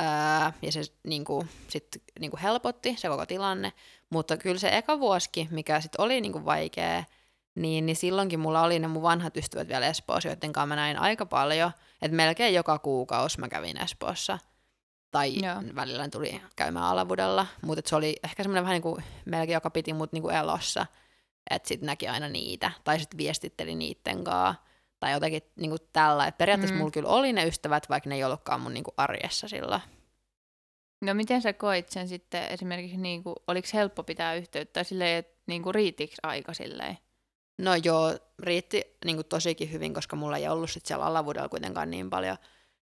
Ää, 0.00 0.52
ja 0.62 0.72
se 0.72 0.82
niinku, 1.04 1.46
sit, 1.68 1.88
niinku 2.20 2.38
helpotti 2.42 2.96
se 2.98 3.08
koko 3.08 3.26
tilanne, 3.26 3.72
mutta 4.10 4.36
kyllä 4.36 4.58
se 4.58 4.76
eka 4.76 5.00
vuosikin, 5.00 5.48
mikä 5.50 5.80
sit 5.80 5.92
oli 5.98 6.20
niinku 6.20 6.44
vaikea, 6.44 7.04
niin, 7.54 7.86
niin 7.86 7.96
silloinkin 7.96 8.40
mulla 8.40 8.62
oli 8.62 8.78
ne 8.78 8.88
mun 8.88 9.02
vanhat 9.02 9.36
ystävät 9.36 9.68
vielä 9.68 9.86
Espoossa, 9.86 10.28
joiden 10.28 10.52
kanssa 10.52 10.66
mä 10.66 10.76
näin 10.76 10.98
aika 10.98 11.26
paljon, 11.26 11.70
että 12.02 12.16
melkein 12.16 12.54
joka 12.54 12.78
kuukausi 12.78 13.40
mä 13.40 13.48
kävin 13.48 13.82
Espoossa. 13.82 14.38
Tai 15.10 15.34
Joo. 15.42 15.62
välillä 15.74 16.08
tuli 16.08 16.42
käymään 16.56 16.86
Alavudella, 16.86 17.46
mutta 17.62 17.88
se 17.88 17.96
oli 17.96 18.16
ehkä 18.24 18.42
semmoinen 18.42 18.64
vähän 18.64 18.74
niin 18.74 18.82
kuin 18.82 19.04
melkein 19.24 19.54
joka 19.54 19.70
piti 19.70 19.92
mut 19.92 20.12
niinku 20.12 20.28
elossa, 20.28 20.86
että 21.50 21.68
sit 21.68 21.80
näki 21.82 22.08
aina 22.08 22.28
niitä, 22.28 22.70
tai 22.84 23.00
sitten 23.00 23.18
viestitteli 23.18 23.74
niitten 23.74 24.24
kanssa, 24.24 24.62
tai 25.00 25.12
jotenkin 25.12 25.42
niinku 25.56 25.76
tällä. 25.92 26.26
Et 26.26 26.38
periaatteessa 26.38 26.74
Mm. 26.74 26.78
mulla 26.78 26.90
kyllä 26.90 27.08
oli 27.08 27.32
ne 27.32 27.46
ystävät, 27.46 27.88
vaikka 27.88 28.08
ne 28.10 28.14
ei 28.16 28.24
ollutkaan 28.24 28.60
mun 28.60 28.74
niinku 28.74 28.94
arjessa 28.96 29.48
silloin. 29.48 29.82
No 31.00 31.14
miten 31.14 31.42
sä 31.42 31.52
koit 31.52 31.88
sen 31.88 32.08
sitten 32.08 32.48
esimerkiksi, 32.48 32.96
niin 32.96 33.22
kuin, 33.22 33.36
oliko 33.46 33.68
helppo 33.74 34.02
pitää 34.02 34.34
yhteyttä 34.34 34.84
silleen, 34.84 35.18
että 35.18 35.36
niin 35.46 35.62
kuin 35.62 35.74
riitikö 35.74 36.14
aika 36.22 36.54
silleen? 36.54 36.98
No 37.58 37.74
joo, 37.74 38.18
riitti 38.38 38.82
niinku 39.04 39.24
tosikin 39.24 39.72
hyvin, 39.72 39.94
koska 39.94 40.16
mulla 40.16 40.36
ei 40.36 40.48
ollut 40.48 40.70
sit 40.70 40.86
siellä 40.86 41.04
alavuudella 41.04 41.48
kuitenkaan 41.48 41.90
niin 41.90 42.10
paljon 42.10 42.36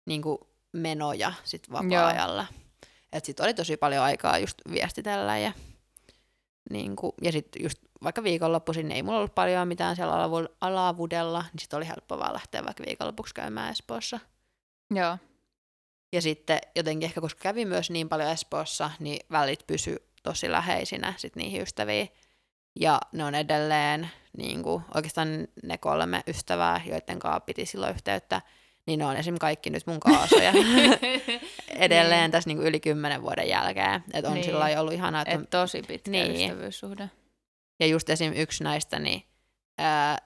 niinku 0.05 0.49
menoja 0.73 1.33
sit 1.43 1.71
vapaa-ajalla. 1.71 2.45
Et 3.13 3.25
sit 3.25 3.39
oli 3.39 3.53
tosi 3.53 3.77
paljon 3.77 4.03
aikaa 4.03 4.37
just 4.37 4.57
viestitellä 4.71 5.37
ja, 5.37 5.51
niinku, 6.69 7.13
ja 7.21 7.31
sit 7.31 7.47
just 7.59 7.79
vaikka 8.03 8.23
viikonloppuisin 8.23 8.91
ei 8.91 9.03
mulla 9.03 9.17
ollut 9.17 9.35
paljon 9.35 9.67
mitään 9.67 9.95
siellä 9.95 10.13
alavu- 10.13 10.55
alavuudella, 10.61 11.39
niin 11.53 11.59
sit 11.59 11.73
oli 11.73 11.87
helppo 11.87 12.19
vaan 12.19 12.33
lähteä 12.33 12.65
vaikka 12.65 12.83
viikonlopuksi 12.87 13.33
käymään 13.33 13.71
Espoossa. 13.71 14.19
Joo. 14.95 15.17
Ja 16.11 16.21
sitten 16.21 16.59
jotenkin 16.75 17.05
ehkä, 17.07 17.21
koska 17.21 17.39
kävi 17.43 17.65
myös 17.65 17.89
niin 17.91 18.09
paljon 18.09 18.29
Espoossa, 18.29 18.91
niin 18.99 19.25
välit 19.31 19.67
pysy 19.67 20.07
tosi 20.23 20.51
läheisinä 20.51 21.13
sit 21.17 21.35
niihin 21.35 21.61
ystäviin. 21.61 22.09
Ja 22.79 22.99
ne 23.11 23.25
on 23.25 23.35
edelleen 23.35 24.09
niin 24.37 24.63
kuin, 24.63 24.83
oikeastaan 24.95 25.47
ne 25.63 25.77
kolme 25.77 26.23
ystävää, 26.27 26.81
joiden 26.85 27.19
kanssa 27.19 27.39
piti 27.39 27.65
silloin 27.65 27.93
yhteyttä, 27.95 28.41
niin 28.85 28.99
ne 28.99 29.05
on 29.05 29.15
esim. 29.17 29.37
kaikki 29.39 29.69
nyt 29.69 29.87
mun 29.87 29.99
kaasoja 29.99 30.53
edelleen 31.75 32.21
Niin. 32.21 32.31
tässä 32.31 32.49
niin 32.49 32.57
kuin 32.57 32.67
yli 32.67 32.79
kymmenen 32.79 33.21
vuoden 33.21 33.49
jälkeen. 33.49 34.03
Että 34.13 34.27
on 34.29 34.33
Niin. 34.33 34.43
sillä 34.45 34.65
ollut 34.81 34.93
ihanaa, 34.93 35.21
että 35.21 35.33
Et 35.35 35.49
tosi 35.49 35.81
pitkä 35.81 36.11
Niin. 36.11 36.33
niin. 36.33 36.51
ystävyyssuhde. 36.51 37.09
Ja 37.83 37.87
just 37.89 38.09
esim. 38.09 38.33
yksi 38.35 38.63
näistä, 38.63 38.99
niin, 38.99 39.23
ää, 39.77 40.17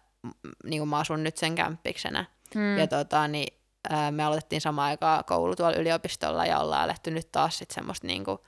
niin 0.64 0.80
kuin 0.80 0.90
mä 0.90 0.98
asun 0.98 1.24
nyt 1.24 1.38
sen 1.38 1.56
kämppiksenä, 1.56 2.26
Mm. 2.56 2.78
Ja 2.78 2.88
tota, 2.88 3.28
niin, 3.28 3.58
ää, 3.90 4.12
me 4.12 4.24
aloitettiin 4.24 4.62
samaan 4.62 4.90
aikaan 4.90 5.26
koulu 5.26 5.56
tuolla 5.56 5.78
yliopistolla 5.78 6.46
ja 6.46 6.60
ollaan 6.60 6.84
eletty 6.84 7.12
nyt 7.12 7.32
taas 7.32 7.58
sit 7.58 7.72
semmoista, 7.72 8.08
niinku, 8.08 8.46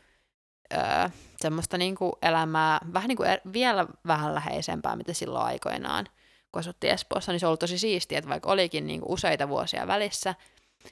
ää, 0.72 1.10
semmoista 1.38 1.78
niinku 1.78 2.18
elämää 2.22 2.80
vähän 2.94 3.08
niinku 3.08 3.24
er, 3.24 3.40
vielä 3.54 3.88
vähän 4.08 4.36
läheisempää, 4.36 4.96
mitä 4.96 5.14
silloin 5.14 5.46
aikoinaan, 5.46 6.06
kun 6.52 6.60
asuttiin 6.60 6.94
Espoossa, 6.94 7.32
niin 7.32 7.40
se 7.40 7.46
on 7.46 7.48
ollut 7.48 7.60
tosi 7.60 7.78
siistiä, 7.78 8.18
että 8.18 8.30
vaikka 8.30 8.52
olikin 8.52 8.88
niinku 8.88 9.14
useita 9.14 9.50
vuosia 9.50 9.88
välissä, 9.88 10.36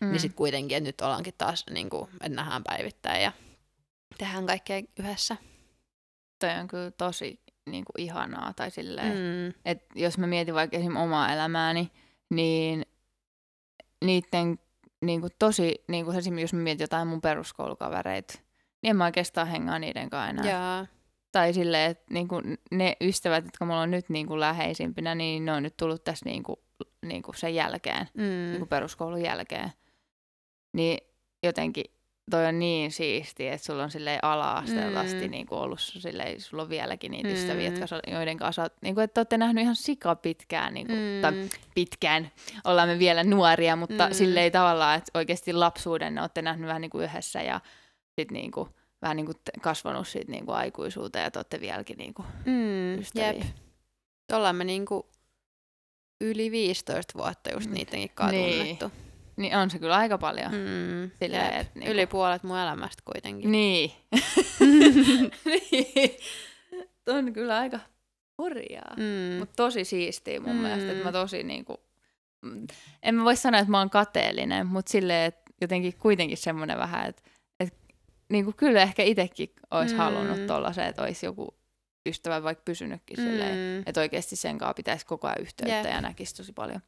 mm. 0.02 0.12
niin 0.12 0.20
sitten 0.20 0.38
kuitenkin, 0.38 0.78
että 0.78 0.88
nyt 0.88 1.02
ollaankin 1.02 1.34
taas, 1.38 1.66
niinku, 1.70 2.10
että 2.14 2.36
nähdään 2.36 2.64
päivittäin 2.64 3.24
ja 3.24 3.32
tehdään 4.18 4.46
kaikkea 4.46 4.82
yhdessä. 5.00 5.38
Toi 6.40 6.50
on 6.50 6.68
kyllä 6.68 6.92
tosi 6.92 7.40
niin 7.72 7.86
kuin, 7.86 8.04
ihanaa. 8.06 8.54
Tai 8.54 8.72
silleen, 8.72 9.14
mm. 9.18 9.54
Että 9.66 9.86
jos 9.96 10.18
mä 10.18 10.28
mietin 10.28 10.54
vaikka 10.54 10.78
esim. 10.78 10.96
omaa 10.96 11.34
elämääni, 11.34 11.92
niin 12.30 12.86
niiden 14.06 14.60
niin 15.02 15.22
kuin, 15.22 15.32
tosi, 15.40 15.84
niin 15.88 16.06
kuin 16.06 16.18
esimerkiksi 16.18 16.44
jos 16.44 16.54
mä 16.54 16.60
mietin 16.64 16.84
jotain 16.84 17.08
mun 17.08 17.22
peruskoulukavereita, 17.22 18.34
niin 18.82 18.90
en 18.90 18.96
mä 18.96 19.06
oikeastaan 19.06 19.48
hengaa 19.48 19.80
niiden 19.80 20.10
kanssa 20.10 20.30
enää. 20.30 20.52
Jaa. 20.52 20.86
Tai 21.32 21.54
silleen, 21.54 21.92
että 21.92 22.14
niin 22.14 22.28
kuin, 22.28 22.58
ne 22.72 22.98
ystävät, 23.02 23.46
jotka 23.46 23.66
mulla 23.66 23.82
on 23.82 23.92
nyt 23.92 24.10
niin 24.10 24.28
kuin, 24.28 24.40
läheisimpinä, 24.40 25.16
niin 25.16 25.46
ne 25.46 25.54
on 25.54 25.64
nyt 25.64 25.78
tullut 25.78 26.04
tässä 26.04 26.26
niin 26.26 26.44
kuin, 26.44 26.56
niin 27.06 27.22
kuin 27.22 27.36
sen 27.36 27.56
jälkeen, 27.56 28.08
Mm. 28.14 28.24
niin 28.24 28.58
kuin 28.58 28.70
peruskoulun 28.70 29.22
jälkeen. 29.22 29.72
Niin 30.74 30.98
jotenkin 31.44 31.86
toi 32.32 32.46
on 32.46 32.60
niin 32.60 32.92
siistiä, 32.92 33.54
että 33.54 33.66
sulla 33.66 33.84
on 33.84 33.92
silleen 33.92 34.20
ala-asteelta 34.24 35.00
asti 35.00 35.26
Mm. 35.26 35.32
niin 35.32 35.48
kuin 35.48 35.60
ollut 35.60 35.80
silleen, 35.82 36.42
sulla 36.42 36.64
on 36.64 36.70
vieläkin 36.70 37.12
niitä 37.12 37.28
Mm. 37.30 37.34
ystäviä, 37.36 37.70
jotka, 37.70 37.88
sä- 37.88 38.00
joiden 38.08 38.38
kanssa 38.38 38.62
oot, 38.62 38.74
niin 38.82 38.96
kuin, 38.96 39.04
että 39.04 39.20
olette 39.20 39.38
nähnyt 39.38 39.62
ihan 39.62 39.76
sika 39.76 40.16
pitkään, 40.16 40.74
niin 40.74 40.88
kuin, 40.88 41.00
mm. 41.00 41.22
tai 41.22 41.32
Mm. 41.32 41.50
pitkään, 41.76 42.32
ollaan 42.64 42.90
me 42.90 43.00
vielä 43.00 43.24
nuoria, 43.24 43.76
mutta 43.76 44.04
Mm. 44.06 44.10
mm. 44.10 44.14
silleen 44.14 44.52
tavallaan, 44.52 44.98
että 44.98 45.12
oikeasti 45.14 45.54
lapsuuden 45.54 46.16
ne 46.16 46.22
olette 46.22 46.42
nähnyt 46.42 46.68
vähän 46.68 46.82
niin 46.82 46.90
kuin 46.92 47.04
yhdessä 47.04 47.42
ja 47.42 47.62
sitten 48.20 48.34
niin 48.34 48.52
kuin, 48.52 48.70
vähän 49.02 49.18
niin 49.18 49.26
kuin 49.26 49.38
kasvanut 49.62 50.08
siitä 50.08 50.32
niin 50.32 50.46
kuin 50.46 50.56
aikuisuuteen 50.56 51.24
ja 51.24 51.32
te 51.32 51.40
olette 51.40 51.62
vieläkin 51.62 51.98
niin 51.98 52.14
kuin 52.14 52.26
Mm. 52.46 53.00
ystäviä. 53.00 53.28
Jep. 53.28 53.42
Ollaan 54.34 54.56
me 54.56 54.64
niinku 54.64 55.10
yli 56.22 56.52
15 56.52 57.14
vuotta 57.18 57.54
just 57.54 57.68
Mm. 57.68 57.74
niidenkin 57.74 58.12
kanssa 58.16 58.36
Niin. 58.36 58.78
tunnettu. 58.78 59.07
Niin 59.38 59.58
on 59.58 59.70
se 59.70 59.79
kyllä 59.79 59.96
aika 59.96 60.17
paljon. 60.17 60.51
Mm. 60.51 61.12
Silleen, 61.20 61.53
et 61.53 61.75
niinku- 61.75 61.91
Yli 61.91 62.06
puolet 62.08 62.44
mun 62.44 62.58
elämästä 62.58 63.03
kuitenkin. 63.06 63.51
Niin. 63.51 63.91
niin. 65.46 66.15
On 67.08 67.34
kyllä 67.34 67.58
aika 67.58 67.79
hurjaa. 68.38 68.94
Mm. 68.98 69.39
Mutta 69.39 69.53
tosi 69.56 69.84
siistiä 69.86 70.39
mun 70.39 70.56
Mm. 70.56 70.62
mielestä, 70.62 70.91
että 70.91 71.03
mä 71.03 71.12
tosi 71.12 71.44
niinku, 71.44 71.79
en 73.03 73.15
mä 73.15 73.24
voi 73.24 73.36
sanoa, 73.36 73.60
että 73.60 73.72
mä 73.72 73.79
oon 73.79 73.89
kateellinen, 73.89 74.67
mutta 74.67 74.91
silleen, 74.91 75.25
että 75.25 75.41
jotenkin 75.62 75.94
kuitenkin 76.00 76.38
semmoinen 76.38 76.77
vähän, 76.77 77.10
että, 77.10 77.22
että 77.60 77.77
niinku 78.29 78.53
kyllä 78.58 78.82
ehkä 78.82 79.03
itsekin 79.03 79.50
olisi 79.72 79.94
Mm. 79.94 79.98
halunnut 79.98 80.48
tollasen, 80.48 80.86
että 80.88 81.01
olisi 81.01 81.25
joku 81.25 81.58
ystävä 82.06 82.44
vaikka 82.44 82.62
pysynytkin 82.65 83.17
mm. 83.20 83.24
silleen, 83.24 83.84
että 83.86 84.01
oikeasti 84.01 84.36
sen 84.36 84.58
kanssa 84.58 84.74
pitäisi 84.74 85.06
koko 85.06 85.27
ajan 85.27 85.41
yhteyttä 85.41 85.75
Jep. 85.75 85.86
ja 85.96 86.01
näkisi 86.01 86.36
tosi 86.36 86.53
paljon. 86.53 86.82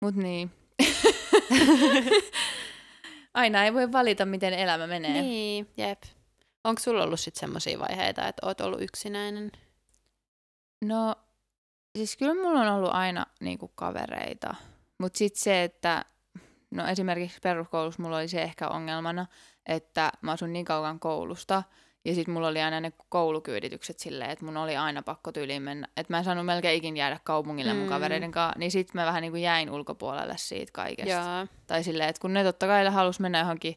Mut 0.00 0.14
niin. 0.14 0.50
Aina 3.34 3.64
ei 3.64 3.74
voi 3.74 3.92
valita, 3.92 4.26
miten 4.26 4.54
elämä 4.54 4.86
menee. 4.86 5.22
Niin, 5.22 5.68
jep. 5.76 6.02
Onko 6.64 6.80
sulla 6.80 7.04
ollut 7.04 7.20
sitten 7.20 7.40
semmoisia 7.40 7.78
vaiheita, 7.78 8.28
että 8.28 8.46
oot 8.46 8.60
ollut 8.60 8.82
yksinäinen? 8.82 9.52
No, 10.84 11.14
siis 11.96 12.16
kyllä 12.16 12.34
mulla 12.34 12.60
on 12.60 12.68
ollut 12.68 12.94
aina 12.94 13.26
niinku 13.40 13.68
kavereita. 13.68 14.54
Mutta 14.98 15.18
sitten 15.18 15.42
se, 15.42 15.64
että 15.64 16.04
no 16.70 16.86
esimerkiksi 16.86 17.38
peruskoulussa 17.42 18.02
mulla 18.02 18.16
oli 18.16 18.28
se 18.28 18.42
ehkä 18.42 18.68
ongelmana, 18.68 19.26
että 19.66 20.12
mä 20.20 20.32
asun 20.32 20.52
niin 20.52 20.64
kauan 20.64 21.00
koulusta, 21.00 21.62
ja 22.08 22.14
sitten 22.14 22.34
mulla 22.34 22.48
oli 22.48 22.62
aina 22.62 22.80
ne 22.80 22.92
koulukyyditykset 23.08 23.98
silleen, 23.98 24.30
että 24.30 24.44
mun 24.44 24.56
oli 24.56 24.76
aina 24.76 25.02
pakko 25.02 25.32
tyyliin 25.32 25.62
mennä. 25.62 25.88
Että 25.96 26.12
mä 26.12 26.18
en 26.18 26.24
saanut 26.24 26.46
melkein 26.46 26.78
ikin 26.78 26.96
jäädä 26.96 27.20
kaupungille 27.24 27.74
mun 27.74 27.82
Mm. 27.82 27.88
kavereiden 27.88 28.30
kanssa, 28.30 28.58
niin 28.58 28.70
sitten 28.70 29.00
mä 29.00 29.06
vähän 29.06 29.22
niin 29.22 29.32
kuin 29.32 29.42
jäin 29.42 29.70
ulkopuolelle 29.70 30.34
siitä 30.36 30.72
kaikesta. 30.72 31.10
Joo. 31.10 31.46
Tai 31.66 31.84
silleen, 31.84 32.08
että 32.08 32.20
kun 32.20 32.32
ne 32.32 32.44
totta 32.44 32.66
kai 32.66 32.86
halus 32.86 33.20
mennä 33.20 33.38
johonkin 33.38 33.76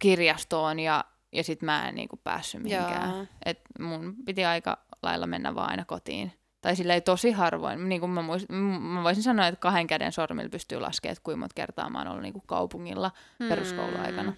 kirjastoon 0.00 0.78
ja, 0.78 1.04
ja 1.32 1.44
sitten 1.44 1.66
mä 1.66 1.88
en 1.88 1.94
niin 1.94 2.08
kuin 2.08 2.20
päässyt 2.24 2.62
mihinkään. 2.62 3.16
Joo. 3.16 3.26
Et 3.44 3.60
mun 3.80 4.14
piti 4.26 4.44
aika 4.44 4.78
lailla 5.02 5.26
mennä 5.26 5.54
vaan 5.54 5.70
aina 5.70 5.84
kotiin. 5.84 6.32
Tai 6.60 6.76
silleen 6.76 7.02
tosi 7.02 7.30
harvoin. 7.30 7.88
Niin 7.88 8.00
kuin 8.00 8.10
mä, 8.10 8.22
muist, 8.22 8.46
mä 8.80 9.02
voisin 9.02 9.22
sanoa, 9.22 9.46
että 9.46 9.60
kahden 9.60 9.86
käden 9.86 10.12
sormilla 10.12 10.48
pystyy 10.48 10.80
laskemaan, 10.80 11.12
että 11.12 11.22
kuinka 11.24 11.38
monta 11.38 11.54
kertaa 11.54 11.90
mä 11.90 11.98
oon 11.98 12.08
ollut 12.08 12.22
niin 12.22 12.32
kuin 12.32 12.44
kaupungilla 12.46 13.10
peruskouluaikana. 13.48 14.30
Mm. 14.30 14.36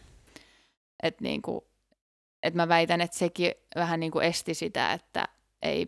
Et 1.02 1.20
niin 1.20 1.42
kuin, 1.42 1.60
et 2.42 2.54
mä 2.54 2.68
väitän, 2.68 3.00
että 3.00 3.16
sekin 3.18 3.52
vähän 3.76 4.00
niin 4.00 4.12
kuin 4.12 4.24
esti 4.24 4.54
sitä, 4.54 4.92
että 4.92 5.28
ei 5.62 5.86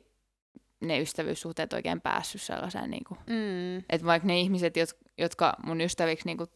ne 0.80 1.00
ystävyyssuhteet 1.00 1.72
oikein 1.72 2.00
päässyt 2.00 2.42
sellaiseen, 2.42 2.90
niin 2.90 3.04
kuin, 3.04 3.18
Mm. 3.26 3.76
että 3.78 4.06
vaikka 4.06 4.26
ne 4.26 4.40
ihmiset, 4.40 4.74
jot- 4.76 5.10
jotka 5.18 5.56
mun 5.64 5.80
ystäviksi, 5.80 6.26
niin 6.26 6.36
kuin, 6.36 6.50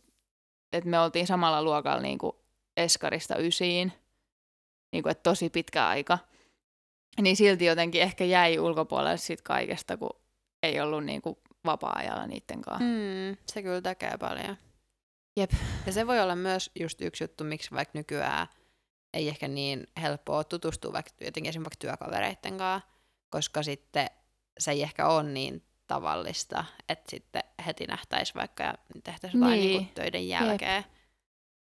että 0.73 0.91
me 0.91 0.99
oltiin 1.01 1.27
samalla 1.27 1.63
luokalla 1.63 2.03
niin 2.03 2.19
kuin 2.19 2.33
eskarista 2.77 3.37
ysiin, 3.39 3.93
niin 4.93 5.03
kuin, 5.03 5.11
että 5.11 5.23
tosi 5.23 5.51
pitkä 5.51 5.87
aika, 5.87 6.19
niin 7.21 7.37
silti 7.37 7.65
jotenkin 7.65 8.03
ehkä 8.03 8.25
jäi 8.25 8.59
ulkopuolelle 8.59 9.17
siitä 9.17 9.43
kaikesta, 9.43 9.97
kun 9.97 10.21
ei 10.63 10.81
ollut 10.81 11.05
niin 11.05 11.23
kuin 11.23 11.37
vapaa-ajalla 11.65 12.27
niiden 12.27 12.63
kanssa. 12.63 12.85
Mm. 12.85 13.37
Se 13.47 13.63
kyllä 13.63 13.81
tekee 13.81 14.19
paljon. 14.21 14.57
Jep. 15.37 15.51
Ja 15.87 15.93
se 15.93 16.07
voi 16.07 16.21
olla 16.21 16.37
myös 16.37 16.71
just 16.81 17.01
yksi 17.01 17.25
juttu, 17.25 17.45
miksi 17.45 17.71
vaikka 17.71 17.99
nykyään 17.99 18.47
ei 19.15 19.29
ehkä 19.29 19.49
niin 19.49 19.87
helppoa 20.03 20.45
tutustua 20.45 20.93
vaikka 20.93 21.11
jotenkin 21.21 21.49
esimerkiksi 21.49 21.87
vaikka 21.87 21.99
työkavereiden 21.99 22.57
kanssa, 22.59 22.89
koska 23.31 23.63
sitten 23.63 24.11
se 24.59 24.71
ei 24.71 24.83
ehkä 24.83 25.09
ole 25.09 25.23
niin 25.23 25.63
tavallista, 25.87 26.65
että 26.89 27.11
sitten 27.11 27.43
heti 27.67 27.87
nähtäisi 27.87 28.35
vaikka 28.35 28.63
ja 28.65 28.75
tehtäisiin 29.05 29.41
jotain 29.41 29.61
Niin. 29.61 29.69
niin. 29.71 29.79
Niin 29.79 29.95
töiden 29.95 30.29
jälkeen. 30.29 30.85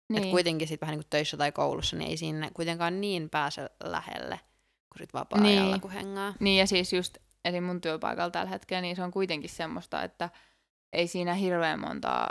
Niin. 0.08 0.22
Että 0.22 0.30
kuitenkin 0.30 0.68
sitten 0.68 0.86
vähän 0.86 0.92
niin 0.92 1.04
kuin 1.04 1.10
töissä 1.10 1.36
tai 1.36 1.52
koulussa, 1.52 1.96
niin 1.96 2.10
ei 2.10 2.16
siinä 2.16 2.50
kuitenkaan 2.54 3.00
niin 3.00 3.30
pääse 3.30 3.70
lähelle 3.84 4.40
kuin 4.88 4.98
sit 4.98 5.14
vapaa-ajalla, 5.14 5.70
Niin. 5.70 5.80
kun 5.80 5.90
hengaa. 5.90 6.34
Niin 6.40 6.58
ja 6.58 6.66
siis 6.66 6.92
just 6.92 7.18
eli 7.44 7.60
mun 7.60 7.80
työpaikalla 7.80 8.30
tällä 8.30 8.50
hetkellä, 8.50 8.80
niin 8.80 8.96
se 8.96 9.02
on 9.02 9.10
kuitenkin 9.10 9.50
semmoista, 9.50 10.02
että 10.02 10.30
ei 10.92 11.06
siinä 11.06 11.34
hirveän 11.34 11.80
montaa, 11.80 12.30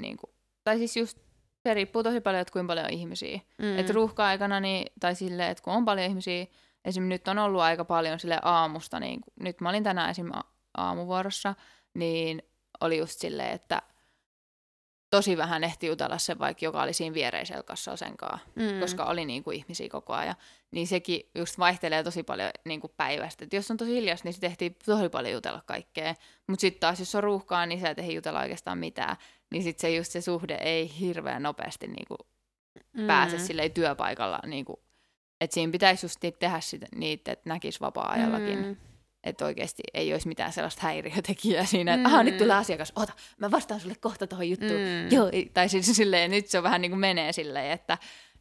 niin 0.00 0.16
kuin, 0.16 0.30
tai 0.64 0.78
siis 0.78 0.96
just 0.96 1.18
se 1.62 1.74
riippuu 1.74 2.02
tosi 2.02 2.20
paljon, 2.20 2.40
että 2.40 2.52
kuinka 2.52 2.70
paljon 2.70 2.86
on 2.86 2.92
ihmisiä. 2.92 3.40
Mm. 3.58 3.78
Että 3.78 3.92
ruuhka-aikana, 3.92 4.60
niin, 4.60 4.92
tai 5.00 5.14
silleen, 5.14 5.50
että 5.50 5.64
kun 5.64 5.72
on 5.72 5.84
paljon 5.84 6.06
ihmisiä, 6.06 6.46
esim. 6.84 7.02
nyt 7.02 7.28
on 7.28 7.38
ollut 7.38 7.60
aika 7.60 7.84
paljon 7.84 8.20
sille 8.20 8.38
aamusta, 8.42 9.00
niin 9.00 9.20
nyt 9.40 9.60
mä 9.60 9.68
olin 9.68 9.84
tänään 9.84 10.10
esim. 10.10 10.30
aamuvuorossa, 10.76 11.54
niin 11.94 12.42
oli 12.80 12.98
just 12.98 13.20
silleen, 13.20 13.50
että 13.50 13.82
tosi 15.12 15.36
vähän 15.36 15.64
ehti 15.64 15.86
jutella 15.86 16.18
se 16.18 16.38
vaikka, 16.38 16.64
joka 16.64 16.82
oli 16.82 16.92
siinä 16.92 17.14
viereisellä 17.14 17.62
kassalla 17.62 17.96
sen 17.96 18.16
kanssa 18.16 18.48
mm. 18.54 18.80
koska 18.80 19.04
oli 19.04 19.24
niin 19.24 19.42
kuin 19.44 19.56
ihmisiä 19.56 19.88
koko 19.88 20.12
ajan, 20.12 20.34
niin 20.70 20.86
sekin 20.86 21.30
just 21.34 21.58
vaihtelee 21.58 22.02
tosi 22.02 22.22
paljon 22.22 22.50
niin 22.64 22.80
kuin 22.80 22.92
päivästä. 22.96 23.44
Et 23.44 23.52
jos 23.52 23.70
on 23.70 23.76
tosi 23.76 23.94
hiljasta, 23.94 24.26
niin 24.26 24.32
sitten 24.32 24.50
ehtii 24.50 24.70
tosi 24.70 25.08
paljon 25.08 25.32
jutella 25.32 25.62
kaikkea. 25.66 26.14
Mutta 26.48 26.60
sitten 26.60 26.80
taas, 26.80 27.00
jos 27.00 27.14
on 27.14 27.22
ruuhkaa, 27.22 27.66
niin 27.66 27.80
sä 27.80 27.90
et 27.90 27.98
ehdi 27.98 28.14
jutella 28.14 28.40
oikeastaan 28.40 28.78
mitään. 28.78 29.16
Niin 29.50 29.62
sitten 29.62 29.80
se 29.80 29.96
just 29.96 30.12
se 30.12 30.20
suhde 30.20 30.54
ei 30.54 30.98
hirveän 31.00 31.42
nopeasti 31.42 31.86
niin 31.86 32.06
kuin 32.08 32.18
mm. 32.92 33.06
pääse 33.06 33.38
silleen 33.38 33.72
työpaikalla. 33.72 34.38
Niin 34.46 34.64
kuin, 34.64 34.76
että 35.40 35.54
siinä 35.54 35.72
pitäisi 35.72 36.06
just 36.06 36.20
tehdä 36.20 36.60
niitä, 36.94 37.32
että 37.32 37.48
näkisi 37.48 37.80
vapaa-ajallakin. 37.80 38.58
Mm. 38.58 38.76
Mm. 39.24 39.30
Että 39.30 39.44
oikeasti 39.44 39.82
ei 39.94 40.12
olisi 40.12 40.28
mitään 40.28 40.52
sellaista 40.52 40.82
häiriötekijää 40.82 41.64
siinä, 41.64 41.94
että 41.94 42.08
mm. 42.08 42.24
nyt 42.24 42.38
tulee 42.38 42.56
asiakas, 42.56 42.92
ota, 42.96 43.12
mä 43.38 43.50
vastaan 43.50 43.80
sulle 43.80 43.94
kohta 44.00 44.26
tuohon 44.26 44.48
juttuun. 44.48 44.70
Mm. 44.72 45.12
Joo, 45.16 45.30
tai 45.54 45.68
siis 45.68 45.86
silleen, 45.96 46.30
nyt 46.30 46.46
se 46.46 46.58
on 46.58 46.64
vähän 46.64 46.80
niin 46.80 46.90
kuin 46.90 47.00
menee 47.00 47.32
silleen, 47.32 47.70
että 47.70 47.98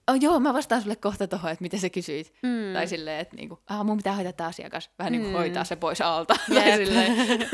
oh, 0.08 0.15
joo, 0.22 0.39
mä 0.39 0.54
vastaan 0.54 0.82
sulle 0.82 0.96
kohta 0.96 1.28
tuohon, 1.28 1.52
että 1.52 1.62
mitä 1.62 1.78
sä 1.78 1.89
kysyit. 1.89 2.34
Mm. 2.44 2.50
Mm. 2.50 2.74
Tai 2.74 2.88
silleen, 2.88 3.20
että 3.20 3.36
niinku, 3.36 3.60
ah, 3.70 3.86
mun 3.86 3.98
pitää 3.98 4.15
hoitaa 4.15 4.34
tämä 4.34 4.50
asiakas. 4.50 4.89
Vähän 5.00 5.12
niin 5.12 5.22
kuin 5.22 5.34
Mm. 5.34 5.38
hoitaa 5.38 5.63
se 5.63 5.76
pois 5.76 6.02
alta. 6.02 6.36
tai 6.56 6.78
silleen, 6.78 7.15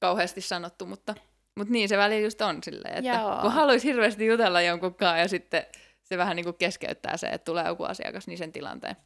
kauheasti 0.00 0.40
sanottu, 0.40 0.86
mutta, 0.86 1.14
mutta 1.56 1.72
niin 1.72 1.88
se 1.88 1.96
väli 1.96 2.22
just 2.22 2.40
on 2.40 2.58
silleen, 2.62 2.94
että 2.94 3.20
Joo. 3.20 3.38
kun 3.42 3.52
haluaisi 3.52 3.88
hirveästi 3.88 4.26
jutella 4.26 4.60
jonkun 4.60 4.94
kanssa 4.94 5.18
ja 5.18 5.28
sitten 5.28 5.66
se 6.02 6.18
vähän 6.18 6.36
niin 6.36 6.44
kuin 6.44 6.56
keskeyttää 6.56 7.16
se, 7.16 7.26
että 7.26 7.44
tulee 7.44 7.66
joku 7.66 7.84
asiakas, 7.84 8.26
niin 8.26 8.38
sen 8.38 8.52
tilanteen. 8.52 8.96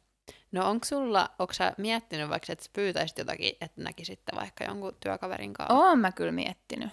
No 0.51 0.69
onko 0.69 0.85
sulla, 0.85 1.29
onko 1.39 1.53
sä 1.53 1.73
miettinyt 1.77 2.29
vaikka, 2.29 2.53
että 2.53 2.65
pyytäisit 2.73 3.17
jotakin, 3.17 3.51
että 3.61 3.81
näkisitte 3.81 4.31
vaikka 4.35 4.63
jonkun 4.63 4.95
työkaverin 4.99 5.53
kanssa? 5.53 5.73
Oon 5.73 5.99
mä 5.99 6.11
kyllä 6.11 6.31
miettinyt. 6.31 6.89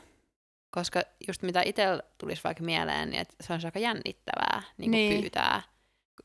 Koska 0.70 1.03
just 1.29 1.42
mitä 1.42 1.62
itsellä 1.64 2.03
tulisi 2.18 2.44
vaikka 2.44 2.64
mieleen, 2.64 3.11
niin 3.11 3.20
että 3.20 3.35
se 3.40 3.53
on 3.53 3.61
aika 3.64 3.79
jännittävää 3.79 4.62
niin 4.79 4.90
Niin. 4.90 5.20
pyytää. 5.22 5.62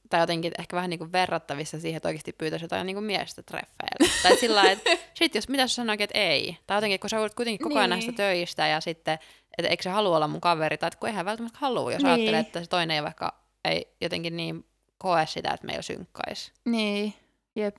Tai 0.09 0.19
jotenkin 0.19 0.51
ehkä 0.59 0.75
vähän 0.75 0.89
niin 0.89 0.97
kuin 0.97 1.11
verrattavissa 1.11 1.79
siihen, 1.79 1.97
että 1.97 2.09
oikeasti 2.09 2.33
pyytäisi 2.33 2.65
jotain 2.65 2.85
niin 2.85 2.95
kuin 2.95 3.03
miestä 3.03 3.43
treffeillä. 3.43 4.13
tai 4.23 4.37
sillä 4.37 4.55
lailla, 4.55 4.71
että 4.71 4.89
sit 5.19 5.35
jos 5.35 5.49
mitä 5.49 5.67
sä 5.67 5.75
sanoikin, 5.75 6.03
että 6.03 6.19
ei. 6.19 6.57
Tai 6.67 6.77
jotenkin, 6.77 6.99
kun 6.99 7.09
sä 7.09 7.19
olet 7.19 7.35
kuitenkin 7.35 7.63
koko 7.63 7.79
ajan 7.79 7.89
Niin. 7.89 7.95
näistä 7.95 8.11
töistä 8.11 8.67
ja 8.67 8.81
sitten, 8.81 9.19
että 9.57 9.69
eikö 9.69 9.83
se 9.83 9.89
halua 9.89 10.15
olla 10.15 10.27
mun 10.27 10.41
kaveri, 10.41 10.77
tai 10.77 10.87
että 10.87 10.99
kun 10.99 11.09
eihän 11.09 11.25
välttämättä 11.25 11.59
halua, 11.61 11.91
jos 11.91 12.03
niin. 12.03 12.13
ajattelee, 12.13 12.39
että 12.39 12.61
se 12.63 12.69
toinen 12.69 12.95
ei 12.95 13.03
vaikka 13.03 13.41
ei 13.65 13.95
jotenkin 14.01 14.37
niin 14.37 14.65
koe 15.01 15.25
sitä, 15.25 15.51
että 15.53 15.65
meillä 15.65 15.81
synkkaisi. 15.81 16.51
Niin, 16.65 17.13
jep. 17.55 17.77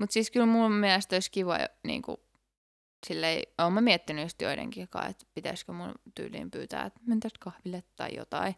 Mutta 0.00 0.12
siis 0.12 0.30
kyllä 0.30 0.46
mun 0.46 0.72
mielestä 0.72 1.16
olisi 1.16 1.30
kiva, 1.30 1.58
niin 1.84 2.02
kuin, 2.02 2.16
silleen, 3.06 3.42
oon 3.58 3.72
mä 3.72 3.80
miettinyt 3.80 4.24
just 4.24 4.42
joidenkin 4.42 4.88
kanssa, 4.88 5.10
että 5.10 5.24
pitäisikö 5.34 5.72
mun 5.72 5.94
tyyliin 6.14 6.50
pyytää, 6.50 6.84
että 6.84 7.00
mentäis 7.06 7.32
kahville 7.40 7.82
tai 7.96 8.10
jotain. 8.16 8.54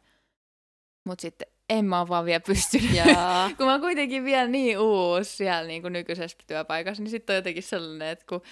Mutta 1.06 1.22
sitten 1.22 1.48
en 1.70 1.84
mä 1.84 2.00
oo 2.00 2.08
vaan 2.08 2.24
vielä 2.24 2.40
pystynyt. 2.40 2.94
Ja, 2.94 3.04
kun 3.56 3.66
mä 3.66 3.72
oon 3.72 3.80
kuitenkin 3.80 4.24
vielä 4.24 4.48
niin 4.48 4.78
uusi 4.78 5.36
siellä 5.36 5.66
niin 5.66 5.82
kuin 5.82 5.92
nykyisessä 5.92 6.38
työpaikassa, 6.46 7.02
niin 7.02 7.10
sitten 7.10 7.34
on 7.34 7.36
jotenkin 7.36 7.62
sellainen, 7.62 8.08
että 8.08 8.24
kun 8.28 8.42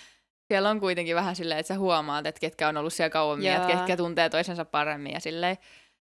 siellä 0.49 0.71
on 0.71 0.81
kuitenkin 0.81 1.17
vähän 1.17 1.37
silleen, 1.37 1.61
että 1.61 1.69
sä 1.75 1.79
huomaat, 1.79 2.27
että 2.27 2.41
ketkä 2.41 2.69
on 2.69 2.77
ollut 2.77 2.93
siellä 2.93 3.11
kauemmin, 3.11 3.47
Jaa. 3.47 3.57
että 3.57 3.77
ketkä 3.77 3.97
tuntee 3.97 4.31
toisensa 4.31 4.65
paremmin 4.65 5.13
ja 5.13 5.21
silleen. 5.21 5.57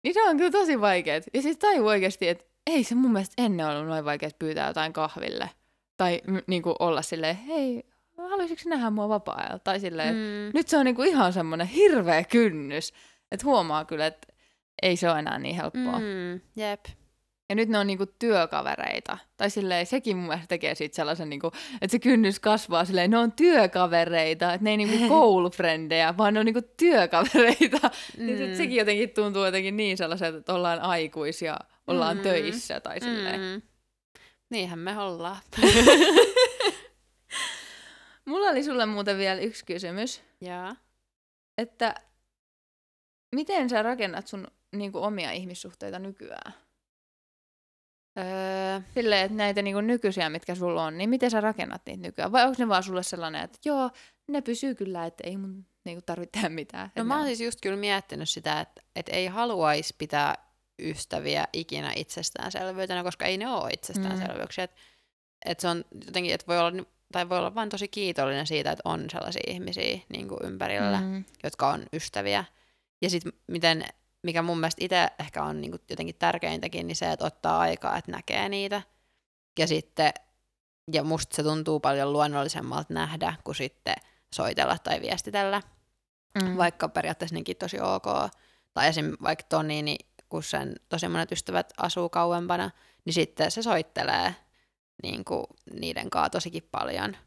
Niin 0.03 0.13
se 0.13 0.23
on 0.23 0.37
kyllä 0.37 0.51
tosi 0.51 0.81
vaikeet. 0.81 1.23
Ja 1.33 1.41
siis 1.41 1.57
tajuu 1.57 1.87
oikeasti, 1.87 2.27
että 2.27 2.45
ei 2.67 2.83
se 2.83 2.95
mun 2.95 3.11
mielestä 3.11 3.43
ennen 3.43 3.67
ollut 3.67 3.87
noin 3.87 4.05
vaikeet 4.05 4.39
pyytää 4.39 4.67
jotain 4.67 4.93
kahville. 4.93 5.49
Tai 5.97 6.21
m- 6.27 6.37
niin 6.47 6.61
kuin 6.61 6.75
olla 6.79 7.01
silleen, 7.01 7.35
hei, 7.35 7.83
haluaisitko 8.17 8.69
nähdä 8.69 8.89
mua 8.89 9.09
vapaa-ajalla? 9.09 9.59
Tai 9.59 9.79
silleen, 9.79 10.15
mm. 10.15 10.51
nyt 10.53 10.67
se 10.67 10.77
on 10.77 10.85
niin 10.85 10.95
kuin 10.95 11.09
ihan 11.09 11.33
semmoinen 11.33 11.67
hirveä 11.67 12.23
kynnys. 12.23 12.93
Että 13.31 13.45
huomaa 13.45 13.85
kyllä, 13.85 14.05
että 14.05 14.27
ei 14.81 14.95
se 14.95 15.09
ole 15.09 15.19
enää 15.19 15.39
niin 15.39 15.55
helppoa. 15.55 15.99
Mm. 15.99 16.41
jep. 16.55 16.85
Ja 17.49 17.55
nyt 17.55 17.69
ne 17.69 17.77
on 17.77 17.87
niinku 17.87 18.05
työkavereita. 18.05 19.17
Tai 19.37 19.49
silleen, 19.49 19.85
sekin 19.85 20.17
mun 20.17 20.27
mielestä 20.27 20.47
tekee 20.47 20.75
siitä 20.75 20.95
sellaisen, 20.95 21.29
niinku, 21.29 21.51
että 21.81 21.91
se 21.91 21.99
kynnys 21.99 22.39
kasvaa 22.39 22.85
silleen, 22.85 23.11
ne 23.11 23.17
on 23.17 23.31
työkavereita, 23.31 24.53
että 24.53 24.63
ne 24.63 24.69
ei 24.69 24.77
niinku 24.77 25.07
koulufrendejä, 25.15 26.17
vaan 26.17 26.33
ne 26.33 26.39
on 26.39 26.45
niinku 26.45 26.61
työkavereita. 26.77 27.91
Mm. 28.17 28.25
Niin 28.25 28.37
sit 28.37 28.55
sekin 28.55 28.75
jotenkin 28.75 29.09
tuntuu 29.09 29.45
jotenkin 29.45 29.77
niin 29.77 29.97
sellaiselta, 29.97 30.37
että 30.37 30.53
ollaan 30.53 30.79
aikuisia, 30.79 31.57
ollaan 31.87 32.17
Mm. 32.17 32.23
töissä 32.23 32.79
tai 32.79 32.99
silleen. 32.99 33.39
Mm. 33.41 33.61
Niinhän 34.49 34.79
me 34.79 34.99
ollaan. 34.99 35.37
Mulla 38.25 38.47
oli 38.49 38.63
sulle 38.63 38.85
muuten 38.85 39.17
vielä 39.17 39.39
yksi 39.41 39.65
kysymys, 39.65 40.21
Jaa. 40.41 40.75
että 41.57 41.95
miten 43.35 43.69
sä 43.69 43.81
rakennat 43.83 44.27
sun 44.27 44.47
niinku, 44.75 45.03
omia 45.03 45.31
ihmissuhteita 45.31 45.99
nykyään? 45.99 46.53
Öö, 48.19 48.81
Silleen, 48.93 49.25
että 49.25 49.37
näitä 49.37 49.61
niinku 49.61 49.81
nykyisiä, 49.81 50.29
mitkä 50.29 50.55
sulla 50.55 50.83
on, 50.83 50.97
niin 50.97 51.09
miten 51.09 51.31
sä 51.31 51.41
rakennat 51.41 51.81
niitä 51.85 52.01
nykyään? 52.01 52.31
Vai 52.31 52.43
onko 52.45 52.55
ne 52.59 52.67
vaan 52.67 52.83
sulle 52.83 53.03
sellainen, 53.03 53.41
että 53.43 53.59
joo, 53.65 53.89
ne 54.27 54.41
pysyy 54.41 54.75
kyllä, 54.75 55.05
että 55.05 55.23
ei 55.27 55.37
mun 55.37 55.65
niinku 55.85 56.01
tarvitse 56.05 56.31
tehdä 56.31 56.49
mitään. 56.49 56.91
no 56.95 57.03
mä 57.03 57.13
oon 57.13 57.21
on- 57.21 57.27
siis 57.27 57.41
just 57.41 57.61
kyllä 57.61 57.77
miettinyt 57.77 58.29
sitä, 58.29 58.59
että, 58.59 58.81
että 58.95 59.11
ei 59.11 59.27
haluaisi 59.27 59.95
pitää 59.97 60.46
ystäviä 60.79 61.47
ikinä 61.53 61.93
itsestäänselvyytenä, 61.95 63.03
koska 63.03 63.25
ei 63.25 63.37
ne 63.37 63.47
ole 63.47 63.71
itsestäänselvyyksiä. 63.73 64.65
Mm. 64.65 64.71
Että 64.71 64.81
et 65.45 65.59
se 65.59 65.67
on 65.67 65.85
jotenkin, 66.05 66.33
että 66.33 66.47
voi 66.47 66.59
olla, 66.59 66.83
tai 67.11 67.29
voi 67.29 67.37
olla 67.37 67.55
vain 67.55 67.69
tosi 67.69 67.87
kiitollinen 67.87 68.47
siitä, 68.47 68.71
että 68.71 68.89
on 68.89 69.05
sellaisia 69.11 69.43
ihmisiä 69.47 69.99
niin 70.09 70.27
kuin 70.27 70.39
ympärillä, 70.43 71.01
mm. 71.01 71.07
Mm. 71.07 71.25
jotka 71.43 71.69
on 71.69 71.85
ystäviä. 71.93 72.45
Ja 73.01 73.09
sitten 73.09 73.33
miten 73.47 73.85
mikä 74.23 74.41
mun 74.41 74.59
mielestä 74.59 74.85
itse 74.85 75.09
ehkä 75.19 75.43
on 75.43 75.61
niin 75.61 75.71
kuin 75.71 75.81
jotenkin 75.89 76.15
tärkeintäkin, 76.15 76.87
niin 76.87 76.95
se, 76.95 77.11
että 77.11 77.25
ottaa 77.25 77.59
aikaa, 77.59 77.97
että 77.97 78.11
näkee 78.11 78.49
niitä. 78.49 78.81
Ja 79.59 79.67
sitten, 79.67 80.13
ja 80.93 81.03
musta 81.03 81.35
se 81.35 81.43
tuntuu 81.43 81.79
paljon 81.79 82.13
luonnollisemmalta 82.13 82.93
nähdä, 82.93 83.33
kuin 83.43 83.55
sitten 83.55 83.95
soitella 84.33 84.77
tai 84.77 85.01
viestitellä. 85.01 85.61
Mm. 86.41 86.57
Vaikka 86.57 86.89
periaatteessa 86.89 87.33
niinkin 87.33 87.57
tosi 87.57 87.79
ok. 87.79 88.05
Tai 88.73 88.87
esim. 88.87 89.17
vaikka 89.23 89.45
Toni, 89.49 89.81
niin 89.81 90.06
kun 90.29 90.43
sen 90.43 90.75
tosi 90.89 91.07
monet 91.07 91.31
ystävät 91.31 91.73
asuu 91.77 92.09
kauempana, 92.09 92.71
niin 93.05 93.13
sitten 93.13 93.51
se 93.51 93.61
soittelee 93.63 94.35
niin 95.03 95.25
kuin 95.25 95.43
niiden 95.79 96.09
kanssa 96.09 96.29
tosikin 96.29 96.67
paljon. 96.71 97.17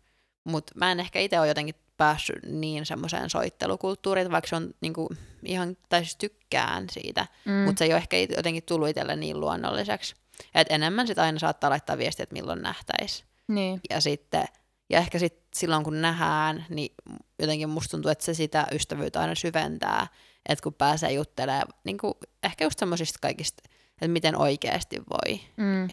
Mutta 0.45 0.73
mä 0.77 0.93
en 0.93 1.01
ehkä 1.01 1.21
itse 1.21 1.41
ole 1.41 1.49
jotenkin 1.49 1.75
päässyt 1.97 2.43
niin 2.43 2.87
semmoiseen 2.87 3.31
soittelukulttuuriin, 3.31 4.31
vaikka 4.31 4.49
se 4.49 4.57
on 4.57 4.75
niin 4.81 4.93
kuin, 4.93 5.09
ihan, 5.45 5.77
tai 5.89 6.01
siis 6.01 6.17
tykkään 6.17 6.87
siitä, 6.91 7.27
mm. 7.45 7.53
mutta 7.53 7.79
se 7.79 7.85
ei 7.85 7.93
ole 7.93 7.97
ehkä 7.97 8.17
jotenkin 8.37 8.63
tullut 8.63 8.89
itselle 8.89 9.17
niin 9.17 9.41
luonnolliseksi. 9.41 10.15
Et 10.55 10.67
enemmän 10.71 11.07
sitten 11.07 11.25
aina 11.25 11.39
saattaa 11.39 11.71
laittaa 11.71 11.99
viestiä, 11.99 12.23
että 12.23 12.33
milloin 12.33 12.63
nähtäisi. 12.63 13.25
Niin. 13.49 13.81
Ja 13.91 14.01
sitten, 14.01 14.45
ja 14.91 14.99
ehkä 14.99 15.19
sitten 15.19 15.49
silloin 15.55 15.85
kun 15.85 16.01
nähdään, 16.01 16.67
niin 16.69 16.95
jotenkin 17.39 17.69
musta 17.69 17.91
tuntuu, 17.91 18.11
että 18.11 18.25
se 18.25 18.35
sitä 18.35 18.67
ystävyyttä 18.73 19.21
aina 19.21 19.35
syventää, 19.35 20.07
että 20.51 20.63
kun 20.63 20.75
pääsee 20.75 21.13
juttelemaan, 21.13 21.69
niin 21.85 21.99
kuin, 21.99 22.15
ehkä 22.43 22.65
just 22.65 22.79
semmoisista 22.79 23.19
kaikista, 23.23 23.63
että 23.93 24.09
miten 24.09 24.37
oikeasti 24.37 25.01
voi. 25.01 25.41
Mm. 25.57 25.85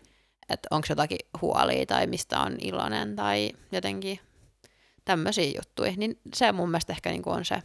Että 0.50 0.68
onko 0.72 0.88
jotakin 0.90 1.20
huolia 1.42 1.86
tai 1.86 2.08
mistä 2.08 2.40
on 2.40 2.58
iloinen 2.62 3.16
tai 3.16 3.52
jotenkin 3.72 4.20
tämmöisiä 5.06 5.52
juttuja. 5.56 5.94
Niin 5.98 6.20
se 6.34 6.52
mun 6.52 6.70
mielestä 6.70 6.94
ehkä 6.94 7.10
niin 7.10 7.22
kuin 7.22 7.36
on 7.36 7.46
se, 7.46 7.62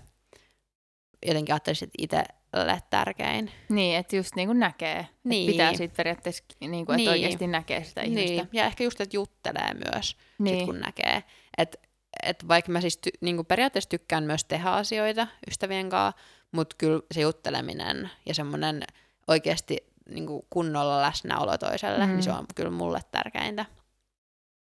jotenkin 1.26 1.52
ajattelisin, 1.52 1.86
että 1.86 1.98
itselle 1.98 2.78
tärkein. 2.90 3.50
Niin, 3.68 3.96
että 3.96 4.16
just 4.16 4.34
niin 4.34 4.48
kuin 4.48 4.60
näkee. 4.60 5.06
Niin. 5.24 5.50
Että 5.50 5.52
pitää 5.52 5.70
sitten 5.72 5.96
periaatteessa, 5.96 6.44
niin 6.60 6.86
kuin, 6.86 6.94
että 6.94 6.96
Niin. 6.96 7.08
oikeasti 7.10 7.46
näkee 7.46 7.84
sitä 7.84 8.02
ihmistä. 8.02 8.30
Niin. 8.30 8.48
Ja 8.52 8.64
ehkä 8.64 8.84
just, 8.84 9.00
että 9.00 9.16
juttelee 9.16 9.74
myös, 9.74 10.16
Niin. 10.38 10.56
sit 10.56 10.66
kun 10.66 10.80
näkee. 10.80 11.22
Että 11.58 11.78
et 12.22 12.48
vaikka 12.48 12.72
mä 12.72 12.80
siis 12.80 12.96
ty, 12.96 13.10
niin 13.20 13.46
periaatteessa 13.46 13.90
tykkään 13.90 14.24
myös 14.24 14.44
tehdä 14.44 14.70
asioita 14.70 15.26
ystävien 15.50 15.90
kanssa, 15.90 16.22
mutta 16.52 16.76
kyllä 16.78 17.00
se 17.14 17.20
jutteleminen 17.20 18.10
ja 18.26 18.34
semmoinen 18.34 18.82
oikeasti 19.28 19.78
niin 20.08 20.26
kunnolla 20.50 21.02
läsnäolo 21.02 21.58
toiselle, 21.58 22.06
Mm. 22.06 22.12
niin 22.12 22.22
se 22.22 22.32
on 22.32 22.46
kyllä 22.54 22.70
mulle 22.70 23.00
tärkeintä. 23.10 23.66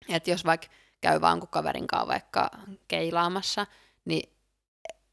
Että 0.08 0.30
jos 0.30 0.44
vaikka 0.44 0.66
käy 1.00 1.20
vaan 1.20 1.40
kun 1.40 1.48
kaverin 1.48 1.86
kanssa 1.86 2.08
vaikka 2.08 2.50
keilaamassa, 2.88 3.66
niin 4.04 4.32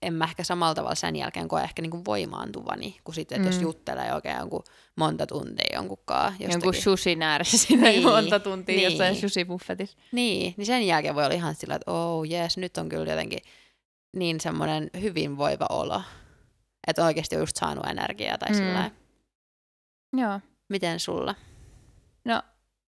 en 0.02 0.14
mä 0.14 0.24
ehkä 0.26 0.44
samalla 0.44 0.76
tavalla 0.76 0.96
sen 0.96 1.16
jälkeen 1.16 1.48
koe 1.48 1.62
ehkä 1.64 1.82
niinku 1.82 2.02
voimaantuvani, 2.06 2.98
kuin 3.04 3.16
sitten, 3.16 3.36
että 3.36 3.48
jos 3.48 3.58
Mm. 3.58 3.64
juttelee 3.64 4.14
oikein 4.14 4.38
jonkun 4.38 4.64
monta 4.96 5.28
tuntia 5.28 5.70
jonkun 5.74 5.98
kanssa 6.06 6.44
Jonkun 6.44 6.56
jostakin. 6.68 6.82
sushin 6.84 7.22
ääressä 7.22 7.58
siinä 7.58 7.84
Niin. 7.90 8.04
monta 8.04 8.40
tuntia 8.40 8.76
Niin. 8.76 8.84
jossain 8.92 9.16
sushibuffetissa. 9.16 9.98
Niin, 10.12 10.54
niin 10.58 10.66
sen 10.66 10.88
jälkeen 10.88 11.16
voi 11.16 11.26
olla 11.26 11.36
ihan 11.36 11.56
sillä, 11.56 11.76
että 11.76 11.92
oh 11.92 12.24
jees, 12.24 12.58
nyt 12.58 12.78
on 12.78 12.90
kyllä 12.90 13.12
jotenkin 13.12 13.40
niin 14.16 14.40
semmoinen 14.42 14.90
hyvinvoiva 15.02 15.66
olo. 15.70 16.02
Että 16.88 17.06
oikeasti 17.06 17.36
on 17.36 17.42
just 17.42 17.56
saanut 17.56 17.86
energiaa 17.86 18.38
tai 18.38 18.50
Mm. 18.50 18.56
sillä 18.56 18.92
Joo. 20.18 20.40
Miten 20.70 21.00
sulla? 21.00 21.36
No, 22.26 22.42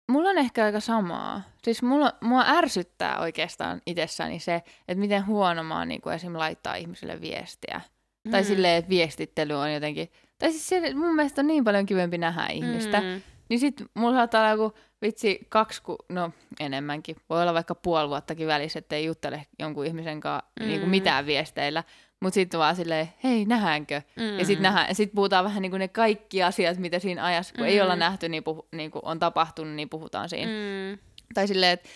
mulla 0.09 0.31
on 0.31 0.39
ehkä 0.39 0.65
aika 0.65 0.81
samaa. 0.81 1.43
Siis 1.65 1.83
mulla, 1.83 2.13
mua 2.21 2.45
ärsyttää 2.47 3.21
oikeastaan 3.21 3.83
itsessäni 3.87 4.39
se, 4.39 4.55
että 4.89 5.01
miten 5.01 5.27
huono 5.27 5.63
mä 5.63 5.79
oon 5.79 5.89
niin 5.89 6.09
esim. 6.15 6.39
laittaa 6.39 6.75
ihmisille 6.75 7.21
viestiä. 7.21 7.81
Mm. 8.25 8.31
Tai 8.31 8.45
silleen, 8.45 8.77
että 8.77 8.89
viestittely 8.89 9.55
on 9.55 9.73
jotenkin... 9.73 10.09
Tai 10.39 10.51
siis 10.51 10.69
se, 10.69 10.95
mun 10.95 11.15
mielestä 11.15 11.41
on 11.41 11.47
niin 11.47 11.65
paljon 11.65 11.87
kivempi 11.87 12.19
nähdä 12.19 12.47
ihmistä. 12.47 13.01
Mm. 13.01 13.23
Niin 13.49 13.61
sit 13.61 13.83
mulla 13.95 14.17
saattaa 14.17 14.41
olla 14.41 14.51
joku 14.51 14.79
vitsi 15.03 15.41
kaksi, 15.49 15.83
ku, 15.83 15.97
no 16.09 16.33
enemmänkin. 16.61 17.17
Voi 17.29 17.43
olla 17.43 17.55
vaikka 17.55 17.75
puoli 17.75 18.09
vuottakin 18.09 18.47
välissä, 18.47 18.79
ettei 18.79 19.05
juttele 19.05 19.47
jonkun 19.59 19.87
ihmisen 19.87 20.21
kanssa 20.21 20.51
mm. 20.61 20.67
niin 20.67 20.81
kuin 20.81 20.91
mitään 20.91 21.27
viesteillä. 21.27 21.85
Mutta 22.21 22.35
sitten 22.35 22.61
vaan 22.61 22.77
silleen, 22.77 23.09
hei, 23.25 23.45
nähdäänkö? 23.45 24.03
Mm. 24.17 24.39
Ja 24.39 24.45
sitten 24.45 24.73
sit 24.93 25.13
puhutaan 25.15 25.45
vähän 25.45 25.63
niin 25.63 25.71
kuin 25.71 25.81
ne 25.81 25.89
kaikki 25.89 26.43
asiat, 26.43 26.79
mitä 26.79 26.99
siinä 26.99 27.25
ajassa, 27.25 27.55
kun 27.55 27.65
mm. 27.65 27.69
ei 27.69 27.77
Mm. 27.79 27.83
olla 27.83 27.97
nähty, 27.97 28.29
niin, 28.29 28.45
puhu, 28.45 28.69
niin 28.73 28.91
kuin 28.91 29.05
on 29.05 29.19
tapahtunut, 29.19 29.75
niin 29.75 29.89
puhutaan 29.89 30.29
siinä. 30.29 30.53
Mm. 30.53 30.93
Mm. 30.93 30.99
Tai 31.35 31.49
silleen, 31.49 31.73
että 31.73 31.89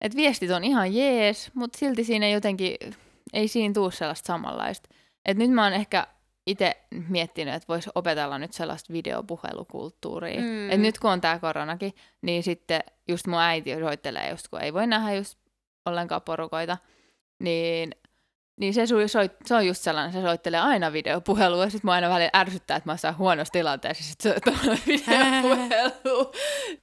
et 0.00 0.16
viestit 0.16 0.50
on 0.50 0.64
ihan 0.64 0.94
jees, 0.94 1.50
mutta 1.54 1.78
silti 1.78 2.04
siinä 2.04 2.26
ei 2.26 2.32
jotenkin, 2.32 2.76
ei 3.32 3.48
siinä 3.48 3.74
tuu 3.74 3.90
sellaista 3.90 4.26
samanlaista. 4.26 4.88
Et 5.24 5.36
nyt 5.36 5.50
mä 5.50 5.64
oon 5.64 5.72
ehkä 5.72 6.06
itse 6.46 6.76
miettinyt, 7.08 7.54
että 7.54 7.68
voisi 7.68 7.90
opetella 7.94 8.38
nyt 8.38 8.52
sellaista 8.52 8.92
videopuhelukulttuuria. 8.92 10.40
Mm. 10.40 10.46
Mm. 10.46 10.70
Et 10.70 10.80
nyt 10.80 10.98
kun 10.98 11.10
on 11.10 11.20
tämä 11.20 11.38
koronakin, 11.38 11.92
niin 12.22 12.42
sitten 12.42 12.80
just 13.08 13.26
mun 13.26 13.40
äiti 13.40 13.74
soittelee, 13.80 14.30
just 14.30 14.48
kun 14.48 14.60
ei 14.60 14.72
voi 14.72 14.86
nähdä 14.86 15.12
just 15.14 15.38
ollenkaan 15.86 16.22
porukoita, 16.22 16.78
niin 17.38 17.94
niin 18.56 18.74
se, 18.74 18.86
sui- 18.86 19.08
soit, 19.08 19.32
se 19.46 19.54
on 19.54 19.66
just 19.66 19.82
sellainen, 19.82 20.12
se 20.12 20.20
soittelee 20.22 20.60
aina 20.60 20.92
videopuhelua, 20.92 21.64
ja 21.64 21.70
sitten 21.70 21.88
mä 21.88 21.92
aina 21.92 22.08
välillä 22.08 22.30
ärsyttää, 22.36 22.76
että 22.76 22.88
mä 22.90 22.96
oon 23.04 23.18
huonossa 23.18 23.52
tilanteessa, 23.52 24.04
sit 24.04 24.20
se 24.20 24.28
on 24.28 24.78
videopuhelu. 24.86 26.32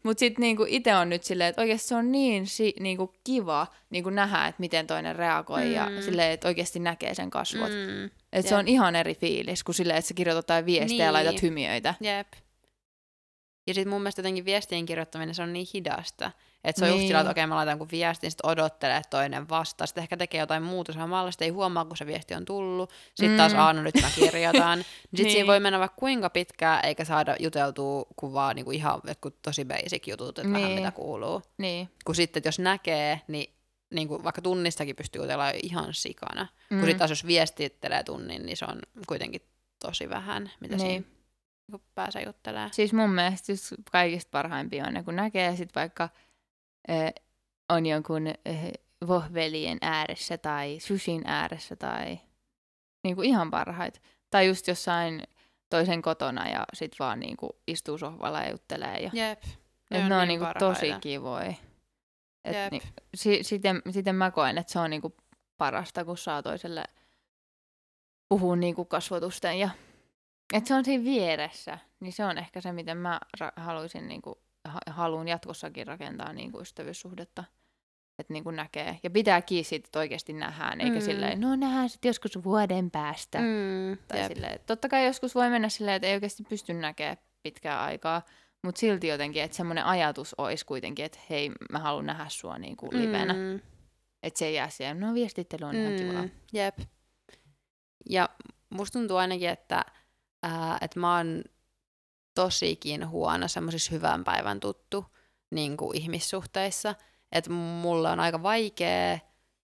Mutta 0.04 0.20
sitten 0.20 0.42
niinku 0.42 0.66
itse 0.68 0.96
on 0.96 1.10
nyt 1.10 1.24
silleen, 1.24 1.50
että 1.50 1.62
oikeasti 1.62 1.88
se 1.88 1.96
on 1.96 2.12
niin 2.12 2.48
si- 2.48 2.74
niinku 2.80 3.14
kiva 3.24 3.68
niinku 3.90 4.10
nähdä, 4.10 4.48
että 4.48 4.60
miten 4.60 4.88
toinen 4.88 5.16
reagoi, 5.16 5.66
mm. 5.66 5.72
ja 5.72 5.88
silleen, 6.02 6.32
että 6.32 6.48
oikeasti 6.48 6.80
näkee 6.80 7.14
sen 7.16 7.30
kasvot. 7.30 7.70
Mm. 7.72 8.10
Että 8.34 8.50
se 8.50 8.56
on 8.56 8.68
ihan 8.68 8.96
eri 8.96 9.16
fiilis, 9.16 9.64
kuin 9.64 9.76
silleen, 9.76 9.98
että 10.00 10.08
sä 10.08 10.14
kirjoitat 10.14 10.38
jotain 10.44 10.66
viestiä 10.66 10.88
niin. 10.88 10.98
ja 11.00 11.06
Niin. 11.06 11.14
laitat 11.14 11.42
hymiöitä. 11.42 11.94
Jep. 12.02 12.28
Ja 13.70 13.74
sitten 13.74 13.90
mun 13.94 14.02
mielestä 14.02 14.20
jotenkin 14.20 14.46
viestien 14.46 14.86
kirjoittaminen, 14.86 15.36
se 15.36 15.42
on 15.44 15.54
niin 15.54 15.68
hidasta. 15.74 16.32
Että 16.64 16.80
se 16.80 16.86
on 16.86 16.92
Niin. 16.92 16.98
just 17.00 17.08
sillä, 17.08 17.20
että 17.20 17.32
okei 17.32 17.48
mä 17.48 17.56
laitan 17.56 17.78
kun 17.78 17.88
viestin, 17.92 18.32
sitten 18.32 18.50
odottelee, 18.52 18.98
että 18.98 19.10
toinen 19.10 19.50
vastaa. 19.50 19.88
Sitten 19.88 20.02
ehkä 20.02 20.18
tekee 20.18 20.40
jotain 20.40 20.64
muuta 20.64 20.94
samalla, 20.94 21.32
sitten 21.32 21.46
ei 21.46 21.50
huomaa, 21.50 21.86
kun 21.86 21.98
se 21.98 22.06
viesti 22.06 22.34
on 22.34 22.46
tullut. 22.46 22.90
Sitten 23.16 23.32
Mm. 23.32 23.38
taas, 23.38 23.54
aah, 23.54 23.76
no 23.76 23.82
nyt 23.82 23.96
mä 24.02 24.10
kirjoitan. 24.16 24.80
Sitten 24.80 25.12
Niin. 25.26 25.32
siinä 25.32 25.48
voi 25.48 25.60
mennä 25.60 25.80
vaikka 25.80 25.96
kuinka 26.00 26.30
pitkään, 26.30 26.86
eikä 26.86 27.06
saada 27.06 27.36
juteltua 27.40 28.06
kuin 28.16 28.34
vaan 28.34 28.56
niinku 28.56 28.72
ihan 28.72 29.02
jotkut 29.08 29.42
tosi 29.42 29.66
basic 29.66 30.08
jutut, 30.08 30.40
että 30.40 30.52
vähän 30.54 30.64
Niin. 30.70 30.76
mitä 30.80 30.92
kuuluu. 30.92 31.42
Niin. 31.58 31.90
Kun 32.06 32.16
sitten, 32.16 32.42
jos 32.46 32.60
näkee, 32.60 33.22
niin 33.28 33.54
niin 33.94 34.08
kuin 34.08 34.24
vaikka 34.24 34.42
tunnistakin 34.42 34.96
pystyy 34.96 35.22
jutella 35.22 35.50
ihan 35.64 35.94
sikana. 35.94 36.48
Mm. 36.70 36.78
Kun 36.78 36.86
sitten 36.86 36.98
taas 37.00 37.10
jos 37.10 37.28
viestittelee 37.28 38.04
tunnin, 38.04 38.46
niin 38.46 38.58
se 38.58 38.66
on 38.66 38.80
kuitenkin 39.08 39.42
tosi 39.80 40.10
vähän, 40.10 40.52
mitä 40.60 40.76
Niin. 40.76 40.88
siinä 40.88 41.06
niin 41.72 41.82
pääsee 41.96 42.24
juttelemaan. 42.26 42.74
Siis 42.74 42.94
mun 42.94 43.10
mielestä 43.10 43.52
just 43.52 43.74
kaikista 43.92 44.30
parhaimpia 44.32 44.86
on 44.88 44.94
ne, 44.94 45.04
kun 45.04 45.16
näkee 45.16 45.56
sit 45.56 45.76
vaikka 45.76 46.10
äh, 46.90 47.14
on 47.70 47.86
jonkun 47.86 48.28
äh, 48.28 48.72
vohvelien 49.08 49.78
ääressä 49.82 50.38
tai 50.38 50.80
sushin 50.80 51.22
ääressä 51.26 51.76
tai 51.76 52.20
niinku 53.04 53.22
ihan 53.22 53.52
parhaita. 53.52 54.00
Tai 54.30 54.48
just 54.48 54.68
jossain 54.68 55.24
toisen 55.70 56.02
kotona 56.02 56.50
ja 56.50 56.66
sit 56.74 56.96
vaan 57.00 57.20
niinku 57.20 57.50
istuu 57.68 57.98
sohvalla 57.98 58.42
ja 58.42 58.52
juttelee. 58.52 58.98
Ja, 58.98 59.10
Jep. 59.14 59.44
et 59.92 60.10
ne 60.10 60.16
on 60.16 60.28
niin 60.28 60.28
niinku 60.28 60.46
tosi 60.60 60.94
kivoja. 61.02 61.54
Et 62.46 62.56
Jep. 62.56 62.72
ni, 62.72 62.82
si, 63.16 63.44
siten, 63.44 63.82
siten 63.92 64.16
mä 64.16 64.32
koen, 64.32 64.58
että 64.58 64.72
se 64.74 64.80
on 64.80 64.90
niinku 64.90 65.16
parasta, 65.58 66.06
kun 66.06 66.18
saa 66.18 66.44
toiselle 66.44 66.84
puhua 68.30 68.56
niinku 68.56 68.86
kasvotusten 68.86 69.60
ja 69.60 69.70
että 70.54 70.68
se 70.68 70.74
on 70.74 70.86
siinä 70.86 71.04
vieressä, 71.04 71.78
niin 72.00 72.14
se 72.14 72.26
on 72.26 72.38
ehkä 72.38 72.62
se, 72.62 72.72
miten 72.72 72.98
mä 72.98 73.20
ra- 73.44 73.62
haluaisin, 73.62 74.08
niinku, 74.08 74.42
ha- 74.66 74.80
haluan 74.88 75.28
jatkossakin 75.28 75.88
rakentaa 75.88 76.34
niinku 76.34 76.62
ystävyyssuhdetta. 76.62 77.44
Että 78.20 78.34
niinku 78.34 78.52
näkee. 78.52 79.00
Ja 79.04 79.10
pitää 79.10 79.42
kiinni 79.42 79.64
siitä, 79.64 79.88
että 79.88 80.00
oikeasti 80.00 80.34
nähdään, 80.34 80.82
eikä 80.82 80.96
Mm. 80.96 81.02
silleen, 81.02 81.42
no 81.42 81.56
nähdään 81.56 81.90
sitten 81.90 82.10
joskus 82.10 82.44
vuoden 82.44 82.92
päästä. 82.92 83.40
Mm. 83.40 83.98
Tai 84.08 84.20
jep. 84.20 84.32
silleen, 84.34 84.60
totta 84.66 84.90
kai 84.90 85.06
joskus 85.06 85.36
voi 85.36 85.50
mennä 85.50 85.70
silleen, 85.70 85.96
että 85.96 86.08
ei 86.08 86.14
oikeasti 86.14 86.44
pysty 86.50 86.74
näkemään 86.74 87.18
pitkää 87.44 87.84
aikaa, 87.84 88.22
mutta 88.64 88.80
silti 88.80 89.08
jotenkin, 89.08 89.44
että 89.44 89.58
semmoinen 89.58 89.86
ajatus 89.86 90.36
olisi 90.38 90.66
kuitenkin, 90.66 91.06
että 91.06 91.20
hei, 91.30 91.52
mä 91.72 91.80
haluan 91.80 92.06
nähdä 92.06 92.26
sua 92.30 92.58
niinku 92.58 92.90
livenä. 92.92 93.34
Mm. 93.34 93.40
Mm, 93.40 93.60
Että 94.24 94.40
se 94.40 94.46
ei 94.46 94.54
jää 94.56 94.70
siihen, 94.70 95.00
no 95.00 95.14
viestittely 95.14 95.66
on 95.66 95.76
mm. 95.76 95.82
ihan 95.82 95.96
kivaa. 95.96 96.24
Jep. 96.54 96.80
Ja 98.10 98.30
musta 98.70 99.00
tuntuu 99.00 99.18
ainakin, 99.18 99.50
että, 99.50 99.86
ää, 100.44 100.78
että 100.82 101.00
mä 101.00 101.18
oon 101.18 101.44
tosikin 102.36 103.10
huono 103.10 103.48
semmoisissa 103.48 103.92
hyvän 103.92 104.24
päivän 104.24 104.60
tuttu 104.60 105.06
niin 105.52 105.78
kuin 105.78 105.98
ihmissuhteissa. 105.98 106.96
Että 107.32 107.50
mulla 107.52 108.12
on 108.12 108.20
aika 108.20 108.44
vaikea 108.44 109.20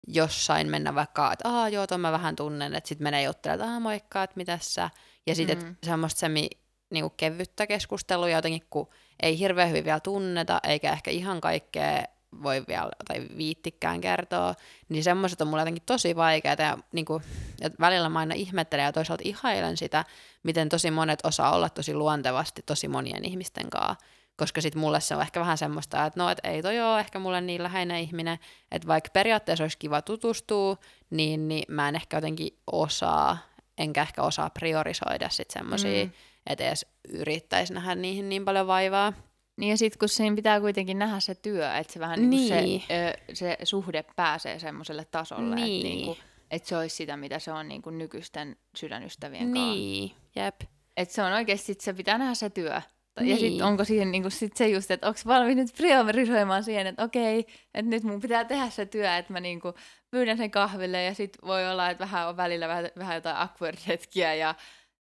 jossain 0.06 0.68
mennä 0.68 0.94
vaikka, 0.94 1.32
että 1.32 1.48
aah 1.48 1.72
joo, 1.72 1.86
ton 1.86 2.00
mä 2.00 2.12
vähän 2.12 2.36
tunnen, 2.36 2.74
että 2.74 2.88
sitten 2.88 3.04
menee 3.04 3.22
juttelemaan, 3.22 3.60
että 3.60 3.72
aah 3.72 3.82
moikka, 3.82 4.22
että 4.22 4.36
mitäs 4.36 4.74
sä. 4.74 4.90
Ja 5.26 5.34
sitten 5.34 5.58
Mm. 5.58 5.64
mm. 5.64 5.76
semmoista 5.82 6.20
semi 6.20 6.48
niin 6.90 7.04
kuin 7.04 7.14
kevyttä 7.16 7.66
keskustelua 7.66 8.28
jotenkin, 8.28 8.66
kun 8.70 8.88
ei 9.22 9.38
hirveän 9.38 9.68
hyvin 9.68 9.84
vielä 9.84 10.00
tunneta, 10.00 10.60
eikä 10.62 10.92
ehkä 10.92 11.10
ihan 11.10 11.40
kaikkea 11.40 12.04
voi 12.42 12.64
vielä 12.68 12.90
tai 13.08 13.26
viittikään 13.36 14.00
kertoa, 14.00 14.54
niin 14.88 15.04
semmoiset 15.04 15.40
on 15.40 15.48
mulle 15.48 15.60
jotenkin 15.60 15.82
tosi 15.86 16.16
vaikeita 16.16 16.62
ja, 16.62 16.78
niin 16.92 17.04
kuin, 17.04 17.22
ja 17.60 17.70
välillä 17.80 18.08
mä 18.08 18.18
aina 18.18 18.34
ihmettelen 18.34 18.84
ja 18.84 18.92
toisaalta 18.92 19.22
ihailen 19.26 19.76
sitä, 19.76 20.04
miten 20.42 20.68
tosi 20.68 20.90
monet 20.90 21.20
osaa 21.24 21.54
olla 21.54 21.68
tosi 21.68 21.94
luontevasti 21.94 22.62
tosi 22.66 22.88
monien 22.88 23.24
ihmisten 23.24 23.70
kanssa, 23.70 23.96
koska 24.36 24.60
sitten 24.60 24.80
mulle 24.80 25.00
se 25.00 25.16
on 25.16 25.22
ehkä 25.22 25.40
vähän 25.40 25.58
semmoista, 25.58 26.06
että 26.06 26.20
no, 26.20 26.30
et 26.30 26.38
ei 26.44 26.62
toi 26.62 26.80
ole 26.80 27.00
ehkä 27.00 27.18
mulle 27.18 27.40
niin 27.40 27.62
läheinen 27.62 28.00
ihminen, 28.00 28.38
että 28.70 28.88
vaikka 28.88 29.10
periaatteessa 29.12 29.64
olisi 29.64 29.78
kiva 29.78 30.02
tutustua, 30.02 30.76
niin, 31.10 31.48
niin 31.48 31.64
mä 31.68 31.88
en 31.88 31.96
ehkä 31.96 32.16
jotenkin 32.16 32.58
osaa, 32.72 33.38
enkä 33.78 34.02
ehkä 34.02 34.22
osaa 34.22 34.50
priorisoida 34.50 35.28
sitten 35.28 35.60
semmoisia, 35.60 36.04
mm. 36.04 36.10
että 36.46 36.64
edes 36.64 36.86
yrittäisi 37.08 37.74
nähdä 37.74 37.94
niihin 37.94 38.28
niin 38.28 38.44
paljon 38.44 38.66
vaivaa. 38.66 39.12
Niin 39.60 39.70
ja 39.70 39.76
sitten 39.76 39.98
kun 39.98 40.08
siinä 40.08 40.36
pitää 40.36 40.60
kuitenkin 40.60 40.98
nähdä 40.98 41.20
se 41.20 41.34
työ, 41.34 41.76
että 41.76 41.92
se 41.92 42.00
vähän 42.00 42.30
niin. 42.30 42.54
Niin. 42.64 42.82
se, 42.88 42.94
ö, 43.30 43.34
se 43.34 43.56
suhde 43.62 44.04
pääsee 44.16 44.58
semmoiselle 44.58 45.04
tasolle, 45.04 45.54
Niin. 45.56 45.86
että, 45.86 45.88
niinku, 45.96 46.16
että 46.50 46.68
se 46.68 46.76
olisi 46.76 46.96
sitä, 46.96 47.16
mitä 47.16 47.38
se 47.38 47.52
on 47.52 47.68
niinku 47.68 47.90
nykyisten 47.90 48.56
sydänystävien 48.76 49.52
kanssa. 49.52 49.72
Niin, 49.74 50.12
jep. 50.36 50.60
Että 50.96 51.14
se 51.14 51.22
on 51.22 51.32
oikeasti, 51.32 51.74
se 51.80 51.92
pitää 51.92 52.18
nähdä 52.18 52.34
se 52.34 52.50
työ. 52.50 52.80
Ja 53.16 53.22
Niin. 53.22 53.38
sitten 53.38 53.66
onko 53.66 53.84
siihen 53.84 54.12
niinku 54.12 54.30
sit 54.30 54.56
se 54.56 54.68
just, 54.68 54.90
että 54.90 55.06
onko 55.08 55.20
valmis 55.26 55.56
nyt 55.56 55.74
priorisoimaan 55.76 56.64
siihen, 56.64 56.86
että 56.86 57.04
okei, 57.04 57.38
että 57.74 57.90
nyt 57.90 58.02
mun 58.02 58.20
pitää 58.20 58.44
tehdä 58.44 58.70
se 58.70 58.86
työ, 58.86 59.16
että 59.16 59.32
mä 59.32 59.40
niinku 59.40 59.74
pyydän 60.10 60.36
sen 60.36 60.50
kahville 60.50 61.02
ja 61.04 61.14
sitten 61.14 61.46
voi 61.48 61.68
olla, 61.70 61.90
että 61.90 62.04
vähän 62.04 62.28
on 62.28 62.36
välillä 62.36 62.68
vähän, 62.68 62.88
vähän 62.98 63.14
jotain 63.14 63.36
awkward-hetkiä 63.36 64.34
ja 64.34 64.54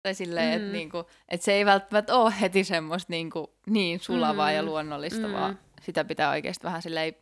tai 0.04 0.14
silleen, 0.14 0.48
mm. 0.60 0.64
että 0.64 0.72
niinku, 0.76 1.04
et 1.28 1.42
se 1.42 1.52
ei 1.52 1.64
välttämättä 1.66 2.16
ole 2.16 2.34
heti 2.40 2.64
semmoista 2.64 3.10
niinku, 3.12 3.54
niin 3.66 4.00
sulavaa 4.00 4.48
mm. 4.48 4.54
ja 4.54 4.62
luonnollista, 4.62 5.26
Mm. 5.26 5.32
vaan 5.32 5.58
sitä 5.82 6.04
pitää 6.04 6.30
oikeasti 6.30 6.64
vähän 6.64 6.82
silleen 6.82 7.14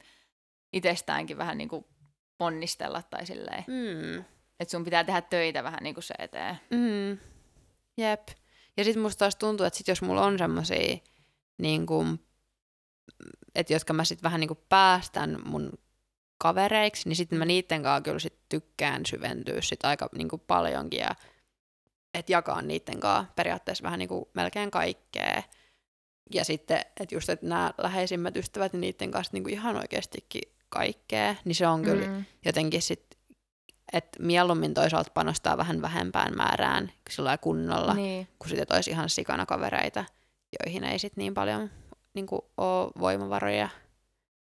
itsestäänkin 0.73 1.39
vähän 1.39 1.59
niinku 1.59 1.87
ponnistella 2.39 3.03
tai 3.03 3.27
silleen, 3.27 3.65
Mm. 3.67 4.25
että 4.61 4.71
sun 4.71 4.85
pitää 4.85 5.05
tehdä 5.05 5.21
töitä 5.21 5.65
vähän 5.65 5.79
niinku 5.83 6.01
se 6.01 6.15
eteen. 6.19 6.57
Mm. 6.71 7.19
Jep. 7.97 8.29
Ja 8.77 8.85
sitten 8.85 9.03
musta 9.03 9.19
taas 9.19 9.37
tuntuu, 9.37 9.67
että 9.67 9.77
sit 9.77 9.89
jos 9.89 10.03
mulla 10.03 10.25
on 10.25 10.39
semmosia, 10.39 10.97
niin 11.59 11.87
kuin, 11.87 12.21
että 13.55 13.73
jotka 13.73 13.93
mä 13.93 14.05
sitten 14.05 14.23
vähän 14.25 14.41
niin 14.41 14.49
kuin 14.49 14.61
päästän 14.69 15.39
mun 15.45 15.73
kavereiksi, 16.39 17.09
niin 17.09 17.17
sitten 17.17 17.39
mä 17.39 17.45
niitten 17.45 17.83
kanssa 17.83 18.01
kyllä 18.03 18.19
sit 18.19 18.39
tykkään 18.49 19.07
syventyä 19.07 19.61
sit 19.61 19.85
aika 19.85 20.09
niin 20.15 20.29
kuin 20.29 20.43
paljonkin 20.47 21.01
ja 21.01 21.15
että 22.15 22.33
jakaa 22.33 22.63
niitten 22.63 23.01
kanssa 23.01 23.33
periaatteessa 23.37 23.85
vähän 23.85 23.99
niin 23.99 24.09
kuin 24.09 24.25
melkein 24.35 24.71
kaikkea. 24.71 25.43
Ja 26.35 26.45
sitten, 26.45 26.79
että 27.01 27.15
just, 27.15 27.29
että 27.29 27.47
nämä 27.47 27.73
läheisimmät 27.79 28.37
ystävät, 28.37 28.73
niin 28.73 28.81
niiden 28.81 29.11
kanssa 29.11 29.31
niin 29.33 29.43
kuin 29.43 29.53
ihan 29.55 29.77
oikeastikin 29.77 30.43
kaikkea, 30.69 31.35
niin 31.45 31.55
se 31.55 31.67
on 31.67 31.83
kyllä 31.83 32.07
Mm. 32.07 32.25
jotenkin 32.45 32.83
sit, 32.83 33.19
että 33.93 34.23
mieluummin 34.23 34.75
toisaalta 34.75 35.11
panostaa 35.15 35.57
vähän 35.57 35.83
vähempään 35.83 36.37
määrään 36.37 36.93
sillä 37.11 37.39
kunnolla, 37.39 37.95
niin. 37.95 38.05
Niin. 38.05 38.29
kun 38.39 38.49
sitten 38.49 38.75
olisi 38.75 38.91
ihan 38.91 39.11
sikana 39.11 39.47
kavereita, 39.47 40.05
joihin 40.61 40.85
ei 40.85 40.99
sit 40.99 41.17
niin 41.17 41.35
paljon 41.35 41.71
niin 42.15 42.27
kuin, 42.27 42.43
ole 42.57 42.93
voimavaroja 42.99 43.69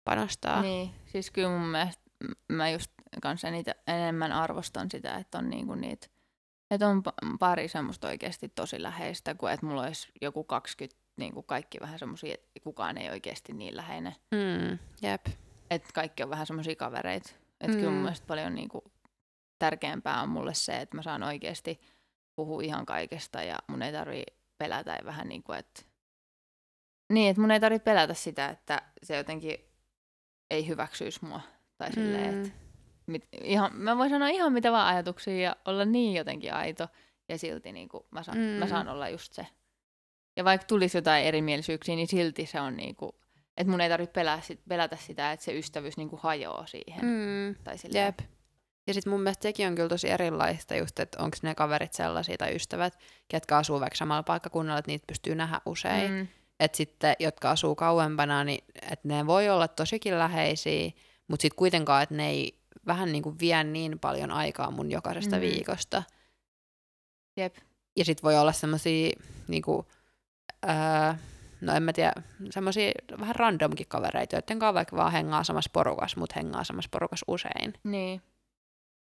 panostaa. 0.04 0.62
Niin, 0.62 0.90
siis 1.06 1.30
kyllä 1.30 1.48
mun 1.48 1.68
mielestä 1.68 2.02
mä 2.48 2.70
just 2.70 2.90
kanssa 3.22 3.50
niitä 3.50 3.74
enemmän 3.86 4.32
arvostan 4.32 4.90
sitä, 4.90 5.14
että 5.14 5.38
on 5.38 5.50
niinku 5.50 5.74
niitä, 5.74 6.06
että 6.70 6.88
on 6.88 7.02
pa- 7.08 7.36
pari 7.38 7.68
semmoista 7.68 8.08
oikeasti 8.08 8.48
tosi 8.48 8.82
läheistä, 8.82 9.34
kuin 9.34 9.52
että 9.52 9.66
mulla 9.66 9.82
olisi 9.82 10.08
joku 10.22 10.44
20, 10.44 11.00
niinku 11.16 11.42
kaikki 11.42 11.80
vähän 11.80 11.98
semmoisia, 11.98 12.34
että 12.34 12.60
kukaan 12.64 12.98
ei 12.98 13.10
oikeasti 13.10 13.52
niin 13.52 13.76
läheinen. 13.76 14.14
Mm, 14.30 14.78
jep. 15.02 15.26
Että 15.70 15.88
kaikki 15.94 16.22
on 16.22 16.30
vähän 16.30 16.46
semmoisia 16.46 16.76
kavereita. 16.76 17.30
Että 17.60 17.76
kyllä 17.76 17.90
mun 17.90 17.98
Mm. 17.98 18.02
mielestä 18.02 18.26
paljon 18.26 18.54
niinku 18.54 18.92
tärkeämpää 19.58 20.22
on 20.22 20.28
mulle 20.28 20.54
se, 20.54 20.76
että 20.80 20.96
mä 20.96 21.02
saan 21.02 21.22
oikeasti 21.22 21.80
puhua 22.36 22.62
ihan 22.62 22.86
kaikesta 22.86 23.42
ja 23.42 23.58
mun 23.66 23.82
ei 23.82 23.92
tarvi 23.92 24.22
pelätä 24.58 24.90
ja 24.92 25.04
vähän 25.04 25.28
niin 25.28 25.42
kuin, 25.42 25.58
että 25.58 25.82
niin, 27.12 27.30
että 27.30 27.40
mun 27.40 27.50
ei 27.50 27.60
tarvitse 27.60 27.84
pelätä 27.84 28.14
sitä, 28.14 28.48
että 28.48 28.82
se 29.02 29.16
jotenkin 29.16 29.58
ei 30.50 30.68
hyväksyisi 30.68 31.24
mua. 31.24 31.40
Tai 31.78 31.92
silleen, 31.92 32.34
Mm. 32.34 32.42
että 32.44 32.54
mit, 33.10 33.28
ihan, 33.42 33.70
mä 33.74 33.98
voin 33.98 34.10
sanoa 34.10 34.28
ihan 34.28 34.52
mitä 34.52 34.72
vaan 34.72 34.94
ajatuksia 34.94 35.40
ja 35.40 35.56
olla 35.64 35.84
niin 35.84 36.14
jotenkin 36.14 36.54
aito. 36.54 36.88
Ja 37.28 37.38
silti 37.38 37.72
niin 37.72 37.88
kuin, 37.88 38.04
mä, 38.10 38.22
saan, 38.22 38.38
mm. 38.38 38.44
mä 38.44 38.66
saan 38.66 38.88
olla 38.88 39.08
just 39.08 39.32
se. 39.32 39.46
Ja 40.36 40.44
vaikka 40.44 40.66
tulisi 40.66 40.98
jotain 40.98 41.24
erimielisyyksiä, 41.24 41.96
niin 41.96 42.08
silti 42.08 42.46
se 42.46 42.60
on 42.60 42.76
niin 42.76 42.96
kuin, 42.96 43.12
että 43.56 43.70
mun 43.70 43.80
ei 43.80 43.88
tarvitse 43.88 44.12
pelätä, 44.12 44.42
sit- 44.42 44.60
pelätä 44.68 44.96
sitä, 44.96 45.32
että 45.32 45.44
se 45.44 45.58
ystävyys 45.58 45.96
niin 45.96 46.08
kuin 46.08 46.20
hajoaa 46.22 46.66
siihen. 46.66 47.04
Mm. 47.04 47.10
Mm, 47.10 47.54
Tai 47.64 47.78
silleen. 47.78 48.04
jep. 48.04 48.18
Ja 48.86 48.94
sitten 48.94 49.10
mun 49.10 49.20
mielestä 49.20 49.42
sekin 49.42 49.66
on 49.66 49.74
kyllä 49.74 49.88
tosi 49.88 50.10
erilaista 50.10 50.76
just, 50.76 51.00
että 51.00 51.22
onko 51.22 51.36
ne 51.42 51.54
kaverit 51.54 51.92
sellaisia 51.92 52.36
tai 52.36 52.54
ystävät, 52.56 52.98
ketkä 53.28 53.56
asuu 53.56 53.80
vaikka 53.80 53.96
samalla 53.96 54.22
paikkakunnalla, 54.22 54.78
että 54.78 54.90
niitä 54.90 55.04
pystyy 55.06 55.34
nähdä 55.34 55.60
usein. 55.66 56.12
Mm. 56.12 56.28
Että 56.60 56.76
sitten, 56.76 57.16
jotka 57.18 57.50
asuu 57.50 57.74
kauempana, 57.74 58.44
niin 58.44 58.64
että 58.82 59.08
ne 59.08 59.26
voi 59.26 59.48
olla 59.48 59.68
tosikin 59.68 60.18
läheisiä, 60.18 60.90
mutta 61.28 61.42
sitten 61.42 61.56
kuitenkaan, 61.56 62.02
että 62.02 62.14
ne 62.14 62.28
ei 62.28 62.59
vähän 62.86 63.12
niin 63.12 63.22
kuin 63.22 63.38
vie 63.40 63.64
niin 63.64 63.98
paljon 63.98 64.30
aikaa 64.30 64.70
mun 64.70 64.90
jokaisesta 64.90 65.36
Mm. 65.36 65.40
viikosta. 65.42 66.02
Jep. 67.36 67.56
Ja 67.96 68.04
sitten 68.04 68.22
voi 68.22 68.38
olla 68.38 68.52
semmoisia, 68.52 69.10
niin 69.48 69.62
kuin, 69.62 69.86
öö, 70.68 71.14
no 71.60 71.72
en 71.74 71.82
mä 71.82 71.92
tiedä, 71.92 72.12
semmoisia 72.50 72.92
vähän 73.20 73.34
randomkin 73.36 73.86
kavereita, 73.88 74.36
joiden 74.36 74.58
kanssa 74.58 74.74
vaikka 74.74 74.96
vaan 74.96 75.12
hengaa 75.12 75.44
samassa 75.44 75.70
porukassa, 75.72 76.20
mutta 76.20 76.34
hengaa 76.36 76.64
samassa 76.64 76.88
porukassa 76.92 77.24
usein. 77.28 77.74
Niin. 77.84 78.22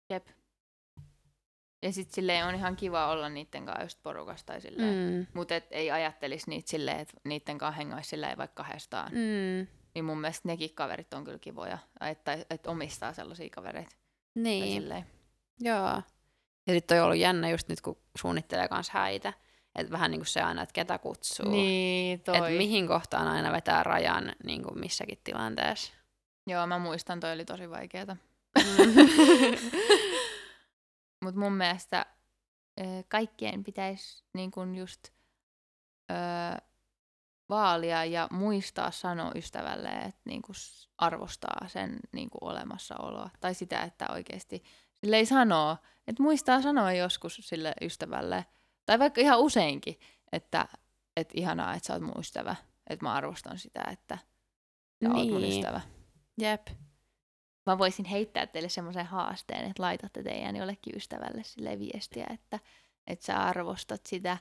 Jep. 0.09 0.27
Ja 1.83 1.91
sit 1.93 2.11
silleen 2.11 2.45
on 2.45 2.55
ihan 2.55 2.75
kiva 2.75 3.07
olla 3.07 3.29
niitten 3.29 3.65
kanssa 3.65 3.83
just 3.83 3.99
porukasta 4.03 4.53
tai 4.53 4.61
silleen. 4.61 5.13
Mm. 5.13 5.27
Mutta 5.33 5.55
et 5.55 5.67
ei 5.71 5.91
ajattelisi 5.91 6.49
niitä 6.49 6.69
silleen, 6.69 6.99
että 6.99 7.13
niitten 7.23 7.57
kanssa 7.57 7.77
hengaisi 7.77 8.09
silleen 8.09 8.37
vaikka 8.37 8.63
kahdestaan. 8.63 9.11
Mm. 9.11 9.67
Niin 9.95 10.05
mun 10.05 10.21
mielestä 10.21 10.47
nekin 10.47 10.75
kaverit 10.75 11.13
on 11.13 11.23
kyllä 11.23 11.39
kivoja. 11.39 11.77
Että 12.01 12.37
et 12.49 12.67
omistaa 12.67 13.13
sellaisia 13.13 13.49
kavereita. 13.49 13.95
Niin, 14.35 15.05
joo. 15.59 16.01
Ja 16.67 16.73
sitten 16.73 16.99
on 16.99 17.05
ollut 17.05 17.17
jännä 17.17 17.49
just 17.49 17.69
nyt, 17.69 17.81
kun 17.81 17.97
suunnittelee 18.17 18.67
kanssa 18.67 18.93
häitä, 18.93 19.33
että 19.75 19.91
vähän 19.91 20.11
niin 20.11 20.19
kuin 20.19 20.27
se 20.27 20.41
aina, 20.41 20.61
että 20.61 20.73
ketä 20.73 20.97
kutsuu. 20.97 21.51
Niin, 21.51 22.21
toi. 22.21 22.37
Että 22.37 22.49
mihin 22.49 22.87
kohtaan 22.87 23.27
aina 23.27 23.51
vetää 23.51 23.83
rajan 23.83 24.35
niin 24.43 24.63
kuin 24.63 24.79
missäkin 24.79 25.19
tilanteessa. 25.23 25.93
Joo, 26.47 26.67
mä 26.67 26.79
muistan, 26.79 27.19
toi 27.19 27.33
oli 27.33 27.45
tosi 27.45 27.69
vaikeeta. 27.69 28.17
Mm. 28.57 28.93
Mutta 31.23 31.39
mun 31.39 31.53
mielestä 31.53 32.05
kaikkien 33.07 33.63
pitäisi 33.63 34.23
niin 34.33 34.51
kun 34.51 34.75
just 34.75 35.07
ö, 36.11 36.15
vaalia 37.49 38.05
ja 38.05 38.27
muistaa 38.31 38.91
sanoa 38.91 39.31
ystävälle, 39.35 39.89
että 39.89 40.21
niin 40.25 40.41
kun 40.41 40.55
s- 40.55 40.89
arvostaa 40.97 41.67
sen 41.67 41.99
niin 42.11 42.29
kun 42.29 42.49
olemassaoloa. 42.49 43.29
Tai 43.39 43.53
sitä, 43.53 43.83
että 43.83 44.05
oikeasti 44.11 44.63
sille 44.93 45.17
ei 45.17 45.25
sanoa, 45.25 45.77
että 46.07 46.23
muistaa 46.23 46.61
sanoa 46.61 46.91
joskus 46.93 47.37
sille 47.41 47.73
ystävälle, 47.81 48.45
tai 48.85 48.99
vaikka 48.99 49.21
ihan 49.21 49.39
useinkin, 49.39 49.99
että, 50.31 50.67
että 51.15 51.33
ihanaa, 51.37 51.73
että 51.73 51.87
sä 51.87 51.93
oot 51.93 52.01
mun 52.01 52.19
ystävä. 52.19 52.55
Että 52.89 53.05
mä 53.05 53.13
arvostan 53.13 53.59
sitä, 53.59 53.83
että 53.91 54.17
sä 55.03 55.09
oot 55.13 55.29
mun 55.29 55.41
Niin. 55.41 55.57
ystävä. 55.57 55.81
Jep. 56.37 56.67
Mä 57.65 57.77
voisin 57.77 58.05
heittää 58.05 58.47
teille 58.47 58.69
semmoisen 58.69 59.05
haasteen, 59.05 59.65
että 59.69 59.83
laitatte 59.83 60.23
teidän 60.23 60.55
jollekin 60.55 60.95
ystävälle 60.95 61.43
sille 61.43 61.79
viestiä, 61.79 62.27
että, 62.33 62.59
että 63.07 63.25
sä 63.25 63.37
arvostat 63.43 64.05
sitä, 64.05 64.37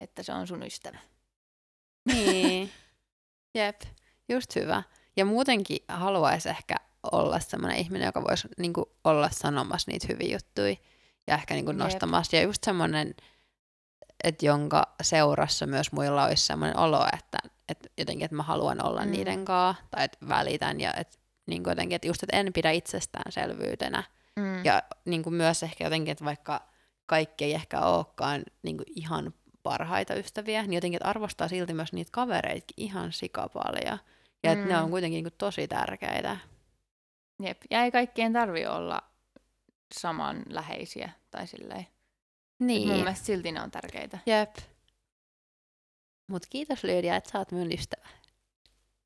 että 0.00 0.22
se 0.22 0.32
on 0.32 0.46
sun 0.46 0.62
ystävä. 0.62 0.98
Niin. 2.08 2.70
Jep. 3.54 3.80
Just 4.28 4.56
hyvä. 4.56 4.82
Ja 5.16 5.24
muutenkin 5.24 5.78
haluaisi 5.88 6.48
ehkä 6.48 6.74
olla 7.12 7.40
sellainen 7.40 7.78
ihminen, 7.78 8.06
joka 8.06 8.24
voisi 8.24 8.48
niin 8.58 8.72
kuin, 8.72 8.86
olla 9.04 9.28
sanomassa 9.32 9.90
niitä 9.90 10.06
hyviä 10.08 10.36
juttuja 10.36 10.76
ja 11.26 11.34
ehkä 11.34 11.54
niin 11.54 11.64
kuin, 11.64 11.78
Jep. 11.78 11.84
nostamassa. 11.84 12.36
Ja 12.36 12.42
just 12.42 12.64
semmoinen, 12.64 13.14
että 14.24 14.46
jonka 14.46 14.94
seurassa 15.02 15.66
myös 15.66 15.92
muilla 15.92 16.24
olisi 16.24 16.46
semmoinen 16.46 16.78
olo, 16.78 17.06
että, 17.12 17.38
että 17.68 17.88
jotenkin, 17.98 18.24
että 18.24 18.36
mä 18.36 18.42
haluan 18.42 18.86
olla 18.86 19.04
mm. 19.04 19.10
niiden 19.10 19.44
kanssa 19.44 19.82
tai 19.90 20.04
että 20.04 20.28
välitän 20.28 20.80
ja 20.80 20.94
että 20.94 21.18
niin 21.46 21.62
kuin 21.62 21.72
jotenkin, 21.72 21.96
että 21.96 22.08
just, 22.08 22.22
että 22.22 22.36
en 22.36 22.52
pidä 22.52 22.70
itsestäänselvyytenä. 22.70 24.04
Mm. 24.36 24.64
Ja 24.64 24.82
niin 25.04 25.22
kuin 25.22 25.34
myös 25.34 25.62
ehkä 25.62 25.84
jotenkin, 25.84 26.12
että 26.12 26.24
vaikka 26.24 26.68
kaikki 27.06 27.44
ei 27.44 27.54
ehkä 27.54 27.80
olekaan 27.80 28.42
niin 28.62 28.76
kuin 28.76 28.86
ihan 28.94 29.34
parhaita 29.68 30.14
ystäviä, 30.14 30.62
niin 30.62 30.72
jotenkin, 30.72 30.96
että 30.96 31.08
arvostaa 31.08 31.48
silti 31.48 31.74
myös 31.74 31.92
niitä 31.92 32.10
kavereita 32.12 32.74
ihan 32.76 33.12
sikapalja. 33.12 33.98
Ja 34.42 34.52
että 34.52 34.64
ne 34.64 34.76
Mm. 34.76 34.82
on 34.82 34.90
kuitenkin 34.90 35.16
niin 35.16 35.24
kuin 35.24 35.38
tosi 35.38 35.68
tärkeitä. 35.68 36.36
Jep. 37.42 37.62
Ja 37.70 37.82
ei 37.84 37.90
kaikkien 37.90 38.32
tarvi 38.32 38.66
olla 38.66 39.02
samanläheisiä 39.94 41.10
tai 41.30 41.46
silleen. 41.46 41.86
Niin. 42.58 42.88
Mun 42.88 42.96
mielestä 42.96 43.26
silti 43.26 43.52
ne 43.52 43.62
on 43.62 43.70
tärkeitä. 43.70 44.18
Jep. 44.26 44.56
Mut 46.30 46.46
kiitos 46.50 46.84
Lydia, 46.84 47.16
että 47.16 47.30
sä 47.30 47.38
oot 47.38 47.52
mun 47.52 47.72
ystävä. 47.72 48.08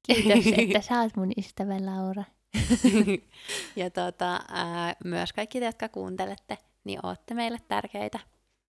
Kiitos, 0.07 0.45
että 0.59 0.81
sä 0.81 1.01
oot 1.01 1.17
mun 1.17 1.33
ystävä 1.39 1.75
Laura. 1.87 2.25
ja 3.77 3.91
tota, 3.91 4.41
ää, 4.49 4.97
myös 5.05 5.33
kaikki 5.33 5.61
te, 5.61 5.67
jotka 5.67 5.89
kuuntelette, 5.89 6.59
niin 6.85 7.07
ootte 7.07 7.35
meille 7.35 7.59
tärkeitä. 7.69 8.19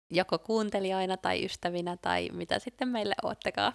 Joko 0.10 0.39
kuuntelijoina 0.39 1.18
tai 1.18 1.46
ystävinä 1.46 1.98
tai 1.98 2.30
mitä 2.34 2.60
sitten 2.60 2.88
meille 2.88 3.13
oottekaan. 3.24 3.74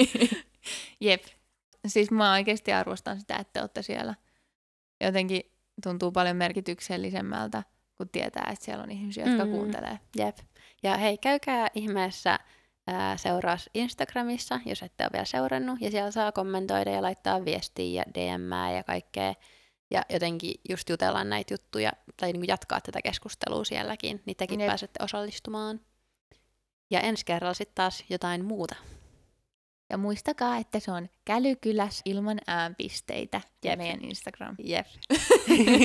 Jep. 1.00 1.22
Siis 1.86 2.10
mä 2.10 2.32
oikeasti 2.32 2.72
arvostan 2.72 3.20
sitä, 3.20 3.36
että 3.36 3.60
olette 3.60 3.82
siellä. 3.82 4.14
Jotenkin 5.00 5.42
tuntuu 5.82 6.12
paljon 6.12 6.36
merkityksellisemmältä, 6.36 7.62
kun 7.96 8.08
tietää, 8.08 8.48
että 8.52 8.64
siellä 8.64 8.82
on 8.82 8.90
ihmisiä, 8.90 9.26
jotka 9.26 9.44
mm. 9.44 9.50
kuuntelee. 9.50 9.98
Jep. 10.16 10.38
Ja 10.82 10.96
hei, 10.96 11.18
käykää 11.18 11.68
ihmeessä 11.74 12.38
ää, 12.86 13.16
seuraas 13.16 13.70
Instagramissa, 13.74 14.60
jos 14.66 14.82
ette 14.82 15.04
ole 15.04 15.10
vielä 15.12 15.24
seurannut, 15.24 15.80
ja 15.80 15.90
siellä 15.90 16.10
saa 16.10 16.32
kommentoida 16.32 16.90
ja 16.90 17.02
laittaa 17.02 17.44
viestiä 17.44 18.02
ja 18.02 18.04
DM 18.14 18.74
ja 18.76 18.84
kaikkea. 18.84 19.34
Ja 19.90 20.02
jotenkin 20.08 20.54
just 20.68 20.88
jutellaan 20.88 21.30
näitä 21.30 21.54
juttuja, 21.54 21.92
tai 22.16 22.32
niin 22.32 22.48
jatkaa 22.48 22.80
tätä 22.80 23.02
keskustelua 23.02 23.64
sielläkin, 23.64 24.22
niin 24.26 24.36
tekin 24.36 24.60
Jep. 24.60 24.68
pääsette 24.68 25.04
osallistumaan. 25.04 25.80
Ja 26.90 27.00
ensi 27.00 27.24
kerralla 27.24 27.54
sitten 27.54 27.74
taas 27.74 28.04
jotain 28.08 28.44
muuta. 28.44 28.74
Ja 29.90 29.98
muistakaa, 29.98 30.56
että 30.56 30.80
se 30.80 30.92
on 30.92 31.08
kälykyläs 31.24 32.02
ilman 32.04 32.38
äänpisteitä 32.46 33.40
ja 33.64 33.76
meidän 33.76 34.04
Instagram. 34.04 34.56
Jep. 34.58 34.86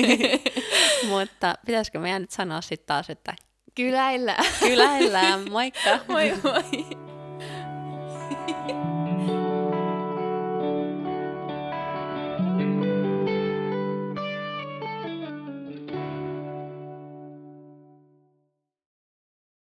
Mutta 1.08 1.54
pitäisikö 1.66 1.98
meidän 1.98 2.22
nyt 2.22 2.30
sanoa 2.30 2.60
sitten 2.60 2.86
taas, 2.86 3.10
että 3.10 3.34
Kyläillään. 3.74 4.44
Kyläillään, 4.60 5.50
moikka! 5.50 5.98
moi 6.08 6.32
moi! 6.42 6.86